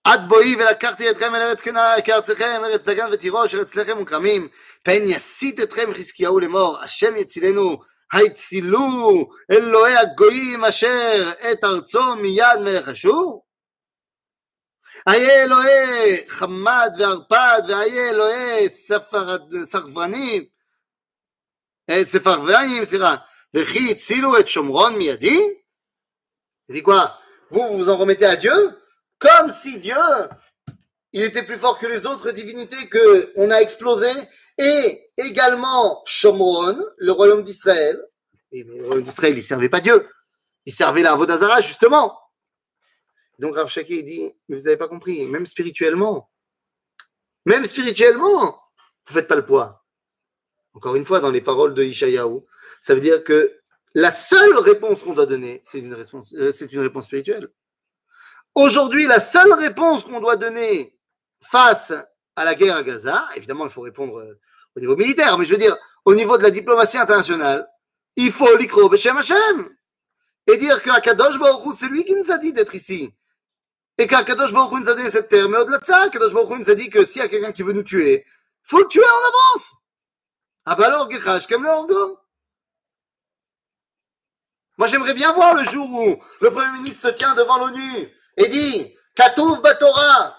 עד 0.04 0.30
בואי 0.30 0.56
ולקחתי 0.56 1.10
אתכם 1.10 1.36
אל 1.36 1.42
ארץ 1.42 1.62
כנען 1.62 2.02
כארצכם, 2.06 2.62
ארץ 2.66 2.82
דגן 2.82 3.10
ותירוש, 3.12 3.56
ארץ 3.56 3.76
לחם 3.76 4.02
וכרמים, 4.02 4.48
פן 4.84 5.02
יסית 5.06 5.60
אתכם 5.60 5.94
חזקיהו 5.94 6.40
לאמור, 6.40 6.78
השם 6.82 7.16
יצילנו, 7.16 7.78
הצילו 8.14 9.30
אלוהי 9.52 9.98
הגויים 9.98 10.66
אשר 10.66 11.32
את 11.52 11.64
ארצו 11.64 12.16
מיד 12.16 12.60
מלך 12.64 12.90
אשור? 12.90 13.45
היה 15.08 15.44
אלוהי 15.44 16.28
חמד 16.28 16.92
וערפד, 17.00 17.62
והיה 17.68 18.10
אלוהי 18.10 18.70
ספרד- 18.70 19.64
סרברנים, 19.64 20.46
אה, 21.90 22.06
ספרבנים, 22.06 22.86
סליחה, 22.86 23.16
וכי 23.56 23.92
הצילו 23.92 24.40
את 24.40 24.48
שומרון 24.48 24.98
מידי? 24.98 25.40
Il 26.70 26.76
dit 26.76 26.84
quoi 26.84 27.18
Vous, 27.50 27.68
vous 27.68 27.78
vous 27.78 27.90
en 27.90 27.98
remettez 27.98 28.26
à 28.26 28.36
Dieu 28.38 28.54
Comme 29.20 29.52
si 29.52 29.78
Dieu, 29.78 29.96
il 31.14 31.22
était 31.24 31.44
plus 31.44 31.58
fort 31.58 31.78
que 31.78 31.86
les 31.88 32.06
autres 32.06 32.32
divinités 32.32 32.88
que 32.88 33.32
on 33.36 33.52
a 33.52 33.58
explosé, 33.62 34.10
et 34.58 35.12
également 35.18 36.02
Shomron, 36.06 36.78
le 36.98 37.12
royaume 37.12 37.44
d'Israël. 37.44 38.02
Et 38.52 38.64
mais 38.64 38.78
le 38.78 38.86
royaume 38.88 39.04
d'Israël, 39.04 39.38
il 39.38 39.44
servait 39.44 39.70
pas 39.70 39.82
Dieu. 39.82 40.08
Il 40.66 40.74
servait 40.74 41.04
la 41.04 41.16
Vodazara, 41.16 41.62
justement. 41.62 42.18
Donc 43.39 43.57
Rav 43.57 43.69
Shaki, 43.69 44.03
dit, 44.03 44.33
mais 44.49 44.57
vous 44.57 44.65
n'avez 44.65 44.77
pas 44.77 44.89
compris, 44.89 45.27
même 45.27 45.47
spirituellement, 45.47 46.31
même 47.45 47.65
spirituellement, 47.65 48.61
vous 49.07 49.15
faites 49.15 49.29
pas 49.29 49.37
le 49.37 49.45
poids. 49.45 49.85
Encore 50.75 50.97
une 50.97 51.05
fois, 51.05 51.21
dans 51.21 51.31
les 51.31 51.41
paroles 51.41 51.75
de 51.75 51.83
Ishayahu, 51.83 52.41
ça 52.81 52.95
veut 52.95 53.01
dire 53.01 53.23
que 53.25 53.61
la 53.95 54.13
seule 54.13 54.59
réponse 54.59 55.03
qu'on 55.03 55.15
doit 55.15 55.27
donner, 55.27 55.63
c'est 55.65 55.79
une 55.79 55.95
réponse, 55.95 56.35
euh, 56.35 56.53
une 56.53 56.81
réponse 56.81 57.05
spirituelle. 57.05 57.49
Aujourd'hui, 58.55 59.07
la 59.07 59.21
seule 59.21 59.53
réponse 59.53 60.05
qu'on 60.05 60.21
doit 60.21 60.37
donner 60.37 60.99
face 61.43 61.93
à 62.35 62.45
la 62.45 62.55
guerre 62.55 62.77
à 62.77 62.83
Gaza, 62.83 63.27
évidemment, 63.37 63.65
il 63.65 63.71
faut 63.71 63.81
répondre 63.83 64.19
euh, 64.19 64.39
au 64.77 64.81
niveau 64.81 64.97
militaire, 64.97 65.39
mais 65.39 65.47
je 65.47 65.53
veux 65.53 65.59
dire, 65.59 65.77
au 66.05 66.15
niveau 66.15 66.37
de 66.37 66.43
la 66.43 66.51
diplomatie 66.51 66.99
internationale, 66.99 67.67
il 68.17 68.31
faut 68.31 68.55
l'ikro 68.57 68.89
b'shem 68.89 69.17
Hashem. 69.17 69.69
Et 70.47 70.57
dire 70.59 70.81
qu'Akadosh 70.83 71.39
Baruch 71.39 71.67
Hu, 71.67 71.71
c'est 71.75 71.89
lui 71.89 72.05
qui 72.05 72.15
nous 72.15 72.31
a 72.31 72.39
dit 72.39 72.53
d'être 72.53 72.75
ici. 72.75 73.13
Et 73.98 74.08
qu'Akadosh 74.08 74.52
Baruch 74.52 74.72
Hu 74.72 74.80
nous 74.82 74.90
a 74.90 74.96
donné 74.96 75.10
cette 75.10 75.30
terre. 75.30 75.48
Mais 75.50 75.58
au-delà 75.58 75.78
de 75.78 75.86
ça, 75.86 76.04
Akadosh 76.04 76.34
Baruch 76.34 76.50
Hu 76.50 76.60
nous 76.60 76.70
a 76.70 76.76
dit 76.76 76.90
que 76.90 77.06
s'il 77.06 77.22
y 77.22 77.26
a 77.26 77.28
quelqu'un 77.28 77.52
qui 77.52 77.64
veut 77.64 77.74
nous 77.74 77.84
tuer, 77.84 78.26
faut 78.64 78.80
le 78.80 78.88
tuer 78.88 79.04
en 79.04 79.28
avance. 79.28 79.74
Ah 80.66 80.76
bah 80.76 80.88
alors, 80.88 81.10
Gechash, 81.12 81.48
comme 81.48 81.64
le 81.64 81.70
Orgo. 81.70 82.20
Moi, 84.78 84.88
j'aimerais 84.88 85.14
bien 85.14 85.34
voir 85.34 85.54
le 85.54 85.64
jour 85.66 85.88
où 85.92 86.24
le 86.42 86.52
Premier 86.52 86.72
ministre 86.80 87.10
se 87.10 87.14
tient 87.14 87.36
devant 87.36 87.58
l'ONU 87.58 88.10
et 88.38 88.48
dit 88.48 88.98
Katouf 89.16 89.62
Batora. 89.62 90.38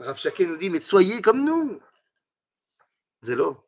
Rav 0.00 0.18
Shaké 0.18 0.46
nous 0.46 0.56
dit 0.56 0.70
Mais 0.70 0.80
soyez 0.80 1.20
comme 1.22 1.44
nous. 1.44 1.80
Zélo. 3.22 3.64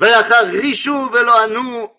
ויחר 0.00 0.44
רישו 0.62 1.08
ולא 1.12 1.44
ענו 1.44 1.98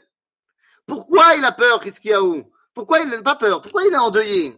Pourquoi 0.86 1.34
il 1.34 1.44
a 1.44 1.52
peur, 1.52 1.84
Hiskiyahu 1.84 2.44
Pourquoi 2.74 3.00
il 3.00 3.08
n'a 3.08 3.22
pas 3.22 3.36
peur 3.36 3.62
Pourquoi 3.62 3.84
il 3.84 3.92
est 3.92 3.96
endeuillé 3.96 4.54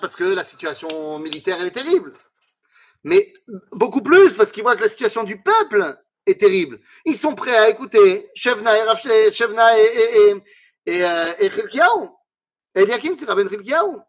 parce 0.00 0.14
que 0.14 0.24
la 0.34 0.44
situation 0.44 1.18
militaire, 1.18 1.56
elle 1.58 1.68
est 1.68 1.70
terrible. 1.70 2.12
Mais 3.02 3.32
beaucoup 3.72 4.02
plus 4.02 4.34
parce 4.34 4.52
qu'ils 4.52 4.62
voient 4.62 4.76
que 4.76 4.82
la 4.82 4.90
situation 4.90 5.24
du 5.24 5.40
peuple 5.40 5.96
est 6.26 6.38
terrible. 6.38 6.78
Ils 7.06 7.16
sont 7.16 7.34
prêts 7.34 7.56
à 7.56 7.70
écouter 7.70 8.30
Shevna 8.34 8.78
et 8.78 9.32
Shevna 9.32 9.78
et, 9.78 9.82
et, 9.84 10.42
et, 10.86 11.02
et 11.38 11.50
Chilkiyahu. 11.50 12.10
Eliakim, 12.74 13.16
c'est 13.18 13.26
Ben 13.26 13.48
Chilkiyahu. 13.48 14.02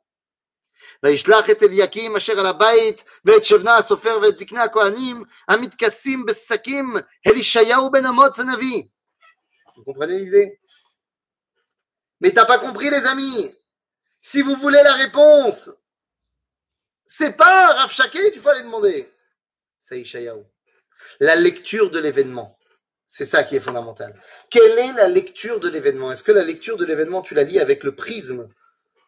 וישלח 1.03 1.49
את 1.49 1.63
אליקים 1.63 2.15
אשר 2.15 2.39
על 2.39 2.45
הבית 2.45 3.03
ואת 3.25 3.43
שבנה 3.43 3.75
הסופר 3.75 4.19
ואת 4.21 4.38
זקני 4.38 4.60
הכהנים 4.60 5.23
המתכסים 5.49 6.25
בשקים 6.25 6.95
אל 7.27 7.38
ישעיהו 7.38 7.91
בן 7.91 8.06
אמוץ 8.06 8.39
הנביא. 8.39 8.84
vous 9.78 9.84
comprenez 9.84 10.18
l'idée? 10.18 10.60
Mais 12.20 12.32
t'as 12.32 12.44
pas 12.44 12.58
compris 12.58 12.90
les 12.90 13.06
amis? 13.06 13.54
Si 14.20 14.42
vous 14.42 14.56
voulez 14.56 14.82
la 14.82 14.94
réponse, 14.94 15.70
c'est 17.06 17.36
pas 17.36 17.74
Rav 17.74 17.90
Shaké 17.90 18.32
qu'il 18.32 18.42
faut 18.42 18.48
aller 18.48 18.64
demander. 18.64 19.08
C'est 19.78 20.00
Ishayahu. 20.00 20.42
La 21.20 21.36
lecture 21.36 21.90
de 21.90 22.00
l'événement. 22.00 22.58
C'est 23.06 23.24
ça 23.24 23.44
qui 23.44 23.54
est 23.54 23.60
fondamental. 23.60 24.20
Quelle 24.50 24.78
est 24.78 24.92
la 24.94 25.06
lecture 25.06 25.60
de 25.60 25.68
l'événement? 25.68 26.10
Est-ce 26.10 26.24
que 26.24 26.32
la 26.32 26.42
lecture 26.42 26.76
de 26.76 26.84
l'événement, 26.84 27.22
tu 27.22 27.34
la 27.34 27.44
lis 27.44 27.60
avec 27.60 27.84
le 27.84 27.94
prisme 27.94 28.48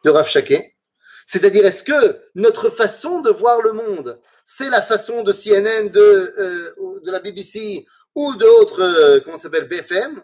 de 0.05 0.09
Rav 0.09 0.27
Shaké 0.27 0.77
C'est-à-dire, 1.25 1.65
est-ce 1.65 1.83
que 1.83 2.19
notre 2.33 2.69
façon 2.69 3.19
de 3.19 3.29
voir 3.29 3.61
le 3.61 3.73
monde, 3.73 4.19
c'est 4.45 4.69
la 4.69 4.81
façon 4.81 5.23
de 5.23 5.33
CNN, 5.33 5.89
de, 5.89 5.99
euh, 5.99 6.99
de 7.01 7.11
la 7.11 7.19
BBC 7.19 7.85
ou 8.15 8.35
d'autres, 8.35 8.81
euh, 8.81 9.19
comment 9.19 9.37
s'appelle, 9.37 9.67
BFM 9.67 10.23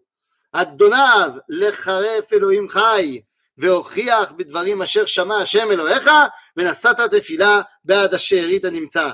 אדוניו 0.52 1.30
לחרף 1.48 2.32
אלוהים 2.32 2.68
חי, 2.68 3.22
והוכיח 3.58 4.32
בדברים 4.32 4.82
אשר 4.82 5.06
שמע 5.06 5.36
השם 5.36 5.70
אלוהיך, 5.70 6.10
ונשאת 6.56 6.96
תפילה 7.00 7.62
בעד 7.84 8.14
השארית 8.14 8.64
הנמצא. 8.64 9.10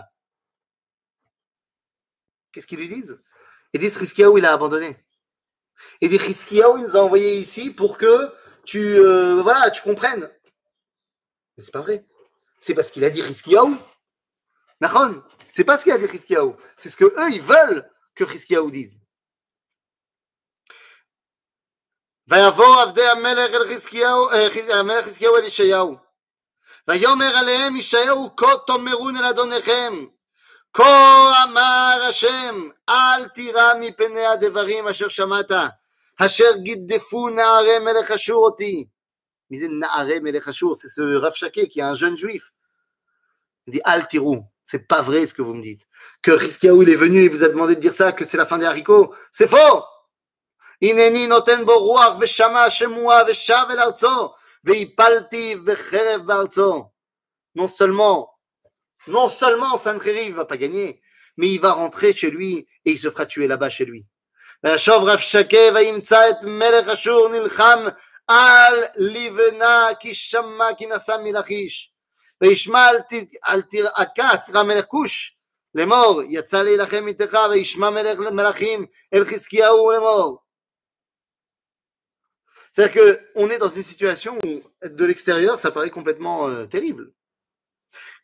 Qu'est-ce 2.53 2.67
qu'ils 2.67 2.79
lui 2.79 2.89
disent 2.89 3.19
Ils 3.73 3.81
disent 3.81 3.97
Rizkiyahu, 3.97 4.39
il 4.39 4.45
a 4.45 4.53
abandonné. 4.53 4.97
Il 6.01 6.11
dit 6.11 6.19
Rizkiyahu, 6.19 6.79
il 6.79 6.83
nous 6.85 6.97
a 6.97 7.01
envoyé 7.01 7.37
ici 7.37 7.71
pour 7.71 7.97
que 7.97 8.31
tu, 8.65 8.79
euh, 8.79 9.41
voilà, 9.43 9.71
tu 9.71 9.81
comprennes. 9.83 10.31
Mais 11.57 11.65
c'est 11.65 11.73
pas 11.73 11.81
vrai. 11.81 12.05
C'est 12.61 12.75
parce 12.75 12.91
qu'il 12.91 13.05
a 13.05 13.11
dit 13.11 13.23
Rizkiyahu. 13.23 13.77
Nachon, 14.81 15.23
c'est 15.49 15.65
pas 15.65 15.79
ce 15.79 15.85
qu'il 15.85 15.93
a 15.93 15.99
dit 15.99 16.07
Rizkiyahu. 16.07 16.53
C'est 16.77 16.91
ce 16.91 16.97
que 16.97 17.05
eux, 17.05 17.33
ils 17.33 17.41
veulent 17.41 17.91
que 18.15 18.25
Rizkiyahu 18.25 18.71
dise. 18.71 19.01
ויבואו 22.29 22.81
עבדי 22.81 23.09
המלך 23.09 23.55
אל 23.55 23.65
חזקיהו, 23.65 24.27
המלך 24.73 25.05
חזקיהו 25.05 25.37
אל 25.37 25.45
ישעיהו. 25.45 25.97
ויאמר 26.89 27.37
עליהם 27.37 27.77
ישעיהו 27.77 28.37
כה 28.37 28.47
תאמרון 28.67 29.17
אל 29.17 29.25
אדוניכם. 29.25 29.93
כה 30.73 31.33
אמר 31.45 32.03
השם 32.09 32.69
אל 32.89 33.29
תירא 33.29 33.73
מפני 33.81 34.27
הדברים 34.27 34.89
אשר 34.89 35.09
שמעת 35.09 35.51
אשר 36.21 36.57
גידפו 36.57 37.29
נערי 37.29 37.79
מלך 37.79 38.11
אשור 38.11 38.45
אותי. 38.45 38.85
מי 39.51 39.61
זה 39.61 39.67
נערי 39.69 40.19
מלך 40.19 40.49
אשור? 40.49 40.75
C'est 40.75 40.89
ce 40.89 41.03
Rav 41.17 41.35
Shaké 41.35 41.69
qui 41.69 41.81
est 41.81 41.83
un 41.83 41.95
jeune 41.95 42.17
juif. 42.17 42.53
Il 43.67 43.75
dit 43.75 43.81
Al 43.85 44.09
tirou. 44.09 44.45
C'est 44.65 44.87
pas 44.87 45.03
vrai 45.03 45.27
ce 45.27 45.35
que 45.35 45.43
vous 45.43 45.55
me 45.55 45.63
dites. 45.63 45.87
Que 46.23 46.31
Rizkiaou 46.31 46.83
il 46.83 46.89
est 46.89 46.97
venu 46.97 47.23
et 47.25 47.29
vous 47.29 47.43
a 47.43 47.49
demandé 47.49 47.75
de 47.75 47.81
dire 47.81 47.93
ça, 47.93 48.13
que 48.13 48.25
c'est 48.25 48.37
la 48.37 48.47
fin 48.47 48.59
des 48.59 48.65
haricots. 48.65 49.13
C'est 49.31 49.49
faux! 49.49 49.83
הנני 50.83 51.27
נותן 51.27 51.67
בו 51.67 51.79
רוח 51.79 52.15
ושמע 52.21 52.71
שמוע 52.71 53.23
ושב 53.29 53.65
אל 53.71 53.81
ארצו 53.81 54.33
והפלתי 54.65 55.57
בחרב 55.57 56.21
בארצו. 56.27 56.85
Non 57.55 57.69
seulement, 57.69 58.31
non 59.09 59.29
seulement 59.29 59.77
Sancheriv 59.77 60.37
va 60.37 60.47
pas 60.47 60.57
gagner, 60.57 61.03
mais 61.37 61.49
il 61.49 61.61
va 61.61 61.73
rentrer 61.73 62.15
chez 62.15 62.31
lui 62.31 62.67
et 62.85 62.93
il 62.93 62.99
se 62.99 63.11
fera 63.11 63.27
tuer 63.27 63.47
là-bas 63.47 63.71
chez 63.71 63.85
lui. 63.85 64.07
וישוב 64.65 65.05
רב 65.05 65.19
שקה 65.19 65.69
וימצא 65.75 66.31
את 66.31 66.45
מלך 66.45 66.89
אשור 66.89 67.29
נלחם 67.29 67.79
על 68.29 68.75
לבנה 68.97 69.89
כי 70.01 70.15
שמע 70.15 70.75
כי 70.79 70.87
נסע 70.87 71.17
מלכיש 71.17 71.93
וישמע 72.41 72.89
על 73.43 73.63
תרעקה 73.71 74.29
סליחה 74.37 74.63
מלך 74.63 74.85
כוש 74.85 75.37
לאמור 75.75 76.23
יצא 76.29 76.63
להילחם 76.63 77.09
איתך 77.09 77.39
וישמע 77.51 77.91
מלך 77.91 78.19
מלכים 78.19 78.87
אל 79.15 79.25
חזקיהו 79.25 79.93
לאמור 79.93 80.39
C'est-à-dire 82.77 83.03
qu'on 83.35 83.51
est 83.51 83.59
dans 83.59 83.69
une 83.69 83.83
situation 83.83 84.39
où, 84.45 84.63
de 84.85 85.05
l'extérieur, 85.05 85.59
ça 85.59 85.71
paraît 85.71 85.91
complètement 85.91 86.49
euh, 86.49 86.67
terrible. 86.67 87.13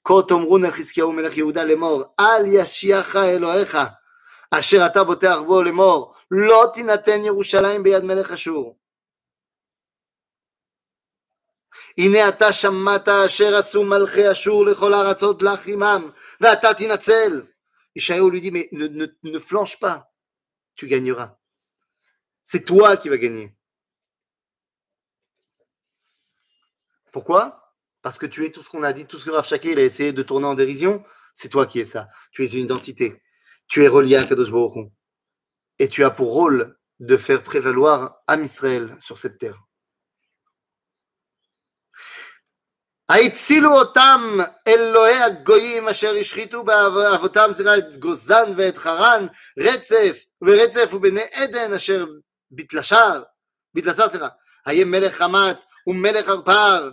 Quand 0.03 0.33
Omrun 0.33 0.63
al-Chizkiyahu 0.65 1.13
melech 1.13 1.37
Yehuda 1.37 1.65
lemor, 1.65 2.15
al 2.17 2.49
yashiacha 2.49 3.27
Elohecha, 3.27 3.99
asher 4.51 4.81
ata 4.81 5.05
boteach 5.05 5.45
bo 5.45 5.63
lemor, 5.63 6.17
lo 6.31 6.71
tinaten 6.73 7.25
Yerushalayim 7.25 7.83
beyad 7.83 8.05
melech 8.05 8.31
Ashur. 8.31 8.75
הנה 11.99 12.29
אתה 12.29 12.53
שמעת 12.53 13.09
אשר 13.09 13.57
עשו 13.57 13.85
מלכי 13.85 14.31
אשור 14.31 14.67
לכל 14.67 14.95
הארצות 14.95 15.43
לך 15.43 15.67
עמם, 15.67 16.11
ואתה 16.41 16.75
תנצל. 16.75 17.43
ישעיהו 17.97 18.31
lui 18.31 18.41
dit, 18.41 18.51
mais 18.53 18.69
ne, 18.73 18.87
ne, 18.87 19.07
ne 19.25 19.39
flanche 19.39 19.79
pas, 19.81 20.13
tu 20.77 20.87
gagneras. 20.87 21.37
C'est 22.45 22.65
toi 22.65 22.97
qui 22.97 23.09
vas 23.09 23.19
gagner. 23.19 23.53
Pourquoi 27.13 27.75
Parce 28.03 28.19
que 28.19 28.27
tu 28.27 28.45
es 28.45 28.51
tout 28.51 28.63
ce 28.63 28.71
qu'on 28.71 28.83
a 28.83 28.93
dit, 28.93 29.07
tout 29.07 29.19
ce 29.19 29.25
que 29.25 29.31
Rav 29.31 29.47
Shaké, 29.47 29.73
il 29.73 29.79
a 29.79 29.83
essayé 29.83 30.13
de 30.13 30.23
tourner 30.23 30.47
en 30.47 30.55
dérision. 30.55 31.03
C'est 31.35 31.49
toi 31.49 31.67
qui 31.67 31.81
es 31.81 31.85
ça. 31.85 32.09
Tu 32.33 32.45
es 32.45 32.53
une 32.53 32.65
identité. 32.65 33.23
Tu 33.69 33.83
es 33.85 33.89
relié 33.89 34.17
à 34.17 34.25
Kadosh 34.25 34.51
Baruch 34.51 34.91
Et 35.79 35.89
tu 35.89 36.05
as 36.05 36.11
pour 36.11 36.33
rôle 36.33 36.77
de 37.01 37.17
faire 37.17 37.43
prévaloir 37.43 38.17
Am 38.27 38.43
Israël 38.45 38.97
sur 38.99 39.19
cette 39.19 39.39
terre. 39.39 39.69
ההצילו 43.09 43.73
אותם 43.73 44.39
אלוהי 44.67 45.23
הגויים 45.23 45.89
אשר 45.89 46.15
השחיתו 46.21 46.65
באבותם 46.65 47.51
זרע 47.55 47.79
את 47.79 47.97
גוזן 47.97 48.53
ואת 48.57 48.79
חרן 48.79 49.27
רצף 49.59 50.19
ורצף 50.43 50.95
ובני 50.95 51.23
עדן 51.33 51.73
אשר 51.73 52.07
בתלשר, 52.51 53.23
בתלשר 53.75 54.09
סליחה, 54.09 54.29
היה 54.67 54.85
מלך 54.85 55.15
חמת 55.15 55.65
ומלך 55.87 56.29
ערפר 56.29 56.91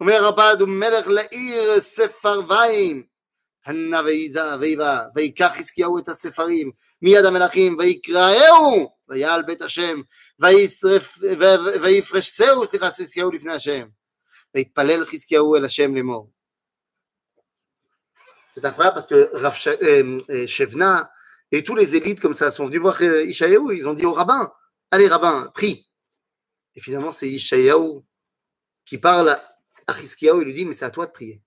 ומלך 0.00 0.22
ערפד 0.22 0.62
ומלך 0.62 1.06
לעיר 1.06 1.80
ספרוויים 1.80 3.06
הנא 3.66 4.00
ויבא 4.60 5.04
ויקח 5.14 5.52
חזקיהו 5.56 5.98
את 5.98 6.08
הספרים 6.08 6.70
מיד 7.02 7.24
המלכים 7.24 7.76
ויקראהו 7.78 8.94
ויעל 9.08 9.42
בית 9.42 9.62
השם 9.62 10.00
ויפרשהו 11.82 12.66
סליחה 12.66 12.90
חזקיהו 12.90 13.30
לפני 13.30 13.52
השם 13.52 13.86
ויתפלל 14.54 15.04
חזקיהו 15.04 15.56
אל 15.56 15.64
השם 15.64 15.94
לאמור. 15.94 16.30
C'est 18.54 18.64
incroyable 18.64 18.94
parce 18.94 19.06
que 19.06 19.30
Rav 19.32 19.56
Shevna 20.46 21.10
et 21.50 21.64
tous 21.64 21.74
les 21.74 21.96
élites 21.96 22.20
comme 22.20 22.34
ça 22.34 22.52
sont 22.52 22.66
venus 22.66 22.80
voir 22.80 23.02
Ishaïaou, 23.02 23.72
ils 23.72 23.88
ont 23.88 23.94
dit 23.94 24.06
au 24.06 24.12
rabbin, 24.12 24.52
allez 24.92 25.08
rabbin, 25.08 25.50
prie. 25.52 25.90
Et 26.76 26.80
finalement 26.80 27.10
c'est 27.10 27.28
Ishaïaou 27.28 28.04
qui 28.84 28.98
parle 28.98 29.40
à 29.88 29.94
Chizkiyahu, 29.94 30.42
il 30.42 30.46
lui 30.46 30.54
dit, 30.54 30.64
mais 30.64 30.74
c'est 30.74 30.84
à 30.84 30.90
toi 30.90 31.06
de 31.06 31.12
prier. 31.12 31.42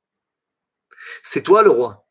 C'est 1.23 1.43
toi 1.43 1.63
le 1.63 1.69
roi. 1.69 2.07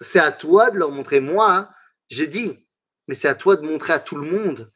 C'est 0.00 0.20
à 0.20 0.32
toi 0.32 0.70
de 0.70 0.78
leur 0.78 0.90
montrer. 0.90 1.20
Moi, 1.20 1.70
j'ai 2.08 2.26
dit, 2.26 2.68
mais 3.08 3.14
c'est 3.14 3.28
à 3.28 3.34
toi 3.34 3.56
de 3.56 3.62
montrer 3.62 3.92
à 3.92 3.98
tout 3.98 4.16
le 4.16 4.30
monde 4.30 4.72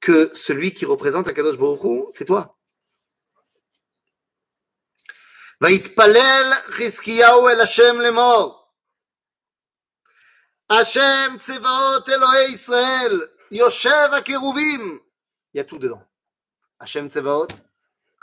que 0.00 0.30
celui 0.34 0.72
qui 0.72 0.84
représente 0.84 1.28
Akadosh 1.28 1.58
Baruch 1.58 2.08
c'est 2.12 2.24
toi. 2.24 2.52
ויתפלל 5.60 6.52
חזקיהו 6.66 7.48
אל 7.48 7.60
השם 7.60 8.00
לאמור 8.00 8.72
השם 10.70 11.36
צבאות 11.38 12.08
אלוהי 12.08 12.44
ישראל 12.44 13.26
יושב 13.50 14.08
הקירובים 14.18 15.00
il 15.54 15.58
y 15.58 15.60
a 15.60 15.64
tout 15.64 15.78
dedans 15.78 16.02
Hachem 16.78 17.08
Tsevaot 17.08 17.48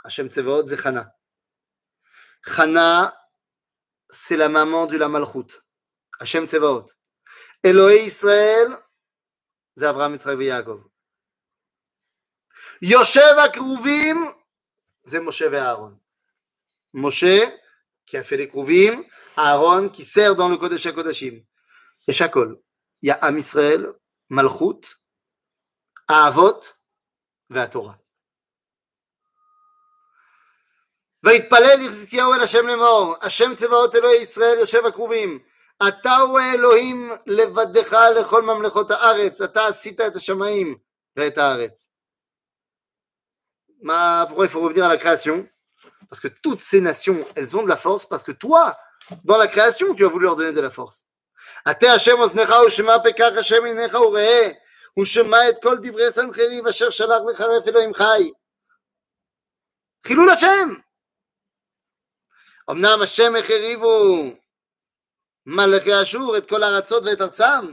Hachem 0.04 0.28
Tsevaot 0.28 0.68
c'est 0.68 0.76
Chana, 2.45 3.15
c'est 4.09 4.37
la 4.37 4.49
maman 4.49 4.85
du 4.85 4.97
Lamalchut. 4.97 5.61
Hachem 6.19 6.47
Tsevaot. 6.47 6.85
Elohé 7.63 8.05
Israël, 8.05 8.75
c'est 9.75 9.85
Abraham, 9.85 10.13
Yitzhak 10.13 10.39
et 10.39 10.45
Yaakov. 10.45 10.83
Yoshev 12.81 13.37
Akrouvim, 13.37 14.33
c'est 15.05 15.19
Moshe 15.19 15.41
et 15.41 15.55
Aaron. 15.55 15.99
Moshe, 16.93 17.25
qui 18.05 18.17
a 18.17 18.23
fait 18.23 18.37
les 18.37 18.47
Krouvim, 18.47 19.03
Aaron, 19.35 19.89
qui 19.89 20.05
sert 20.05 20.35
dans 20.35 20.47
le 20.47 20.57
Kodesh 20.57 20.85
HaKodashim. 20.85 21.43
Et 22.07 22.13
Shakol, 22.13 22.61
il 23.01 23.07
y 23.07 23.11
a 23.11 23.15
Am 23.15 23.37
Israël, 23.37 23.91
Malchut, 24.29 24.97
Aavot, 26.07 26.61
Torah. 27.71 27.98
ויתפלל 31.24 31.80
יחזקיהו 31.80 32.34
אל 32.34 32.40
השם 32.40 32.66
לאמור, 32.66 33.16
השם 33.22 33.54
צבאות 33.54 33.94
אלוהי 33.94 34.22
ישראל 34.22 34.58
יושב 34.58 34.86
הכרובים, 34.86 35.38
אתה 35.88 36.16
הוא 36.16 36.38
האלוהים 36.38 37.12
לבדך 37.26 37.96
לכל 38.16 38.42
ממלכות 38.42 38.90
הארץ, 38.90 39.40
אתה 39.40 39.66
עשית 39.66 40.00
את 40.00 40.16
השמיים 40.16 40.78
ואת 41.16 41.38
הארץ. 41.38 41.90
מה, 43.82 44.24
pourquoi 44.28 44.46
il 44.46 44.48
faut 44.48 44.62
revenir 44.62 44.84
à 44.84 44.88
la 44.88 44.96
création 44.96 45.46
Parce 46.08 46.20
que 46.20 46.28
toutes 46.28 46.60
ces 46.60 46.80
nations, 46.80 47.20
elles 47.36 47.56
ont 47.56 47.62
de 47.62 47.68
la 47.68 47.76
force 47.76 48.06
parce 48.06 48.22
que 48.22 48.32
toi, 48.32 48.76
dans 49.24 49.36
la 49.36 49.46
création, 49.46 49.94
tu 49.94 50.04
as 50.06 50.08
voulu 50.08 50.24
leur 50.24 50.36
donner 50.36 50.52
de 50.52 50.60
la 50.60 50.70
force. 50.70 51.04
אתה 51.70 51.92
השם 51.92 52.18
אוזנך 52.18 52.54
ושמע 52.66 52.92
פקח 53.04 53.32
השם 53.38 53.64
עיניך 53.64 53.94
וראה 53.94 54.50
ושמע 54.98 55.48
את 55.48 55.62
כל 55.62 55.76
דברי 55.82 56.12
סנחריב 56.12 56.66
אשר 56.66 56.90
שלח 56.90 57.20
לחרף 57.28 57.68
אלוהים 57.68 57.94
חי. 57.94 58.30
חילול 60.06 60.30
השם! 60.30 60.74
אמנם 62.70 62.98
השם 63.02 63.36
החריבו 63.36 64.24
מלכי 65.46 66.02
אשור 66.02 66.36
את 66.36 66.48
כל 66.48 66.62
הארצות 66.62 67.04
ואת 67.04 67.20
ארצם 67.20 67.72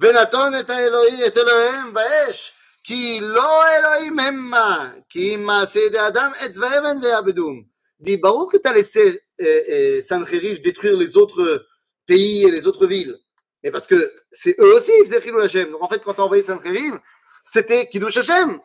ונתון 0.00 0.52
את, 0.60 0.70
האלוהי, 0.70 1.26
את 1.26 1.38
אלוהיהם 1.38 1.94
באש 1.94 2.52
כי 2.84 3.18
לא 3.22 3.68
אלוהים 3.68 4.18
המה 4.18 4.92
כי 5.08 5.34
אם 5.34 5.44
מעשה 5.44 5.80
ידי 5.80 6.06
אדם 6.06 6.30
עץ 6.38 6.58
ואבן 6.58 6.96
ויעבדום. 7.02 7.74
dit 8.00 8.16
ברור 8.18 8.50
que 8.50 8.56
tu 8.56 8.68
as 8.68 8.72
laissé 8.72 9.22
euh, 9.40 9.62
euh, 9.68 10.02
Sancheriv 10.02 10.60
détruire 10.60 10.96
les 10.96 11.16
autres 11.16 11.66
pays 12.06 12.44
et 12.46 12.50
les 12.50 12.66
autres 12.66 12.86
villes 12.86 13.16
Mais 13.62 13.70
parce 13.70 13.86
que 13.86 14.12
c'est 14.30 14.54
eux 14.60 14.74
aussi, 14.74 14.92
ils 15.00 15.06
faisaient 15.06 15.22
Chilou 15.22 15.40
Hashem. 15.40 15.70
Donc 15.70 15.82
en 15.82 15.88
fait, 15.88 16.02
quand 16.04 16.12
tu 16.14 16.20
as 16.20 16.24
envoyé 16.24 16.42
Sancheriv, 16.42 16.98
c'était 17.44 17.88
Kiddush 17.88 18.18
Hashem. 18.18 18.60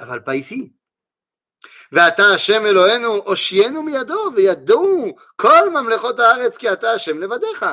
אבל 0.00 0.24
pas 0.24 0.36
ici. 0.36 0.74
ואתה 1.92 2.34
השם 2.34 2.66
אלוהינו, 2.66 3.14
הושיענו 3.14 3.82
מידו, 3.82 4.30
וידעו 4.36 5.16
כל 5.36 5.70
ממלכות 5.70 6.20
הארץ 6.20 6.56
כי 6.56 6.72
אתה 6.72 6.90
השם 6.90 7.18
לבדיך. 7.18 7.64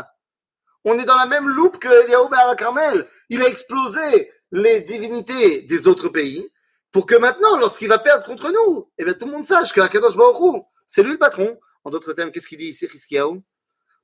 On 0.88 0.98
est 0.98 1.06
dans 1.06 1.16
la 1.16 1.28
même 1.28 1.48
loupe 1.48 1.78
que 1.78 1.90
Eliaou 2.04 2.28
Behar 2.28 2.56
Carmel. 2.56 3.08
Il 3.30 3.42
a 3.44 3.48
explosé 3.48 4.32
les 4.52 4.82
divinités 4.82 5.62
des 5.62 5.88
autres 5.88 6.10
pays 6.10 6.52
pour 6.92 7.06
que 7.06 7.16
maintenant, 7.16 7.58
lorsqu'il 7.58 7.88
va 7.88 8.00
perdre 8.00 8.26
contre 8.26 8.52
nous, 8.52 8.92
eh 8.98 9.06
bien, 9.06 9.14
tout 9.14 9.26
le 9.26 9.32
monde 9.32 9.46
sache 9.46 9.72
que 9.74 9.80
Akadosh 9.80 10.16
Baruch 10.16 10.40
Hu, 10.42 10.62
c'est 10.88 11.04
lui 11.04 11.12
le 11.12 11.18
patron. 11.18 11.60
En 11.84 11.90
d'autres 11.90 12.14
termes, 12.14 12.32
qu'est-ce 12.32 12.48
qu'il 12.48 12.58
dit 12.58 12.70
ici, 12.70 12.88
Chizkiyahu 12.88 13.42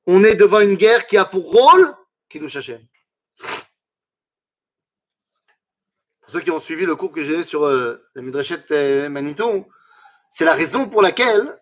On 0.06 0.24
est 0.24 0.36
devant 0.36 0.60
une 0.60 0.76
guerre 0.76 1.06
qui 1.06 1.16
a 1.16 1.24
pour 1.24 1.50
rôle 1.50 1.92
Kiddush 2.28 2.56
Hashem. 2.56 2.80
Pour 6.20 6.30
ceux 6.30 6.40
qui 6.40 6.50
ont 6.50 6.60
suivi 6.60 6.86
le 6.86 6.96
cours 6.96 7.12
que 7.12 7.24
j'ai 7.24 7.42
sur 7.42 7.64
euh, 7.64 7.96
la 8.14 8.22
Midrashet 8.22 8.64
euh, 8.70 9.08
Manitou, 9.08 9.66
c'est 10.32 10.44
la 10.44 10.54
raison 10.54 10.88
pour 10.88 11.02
laquelle 11.02 11.58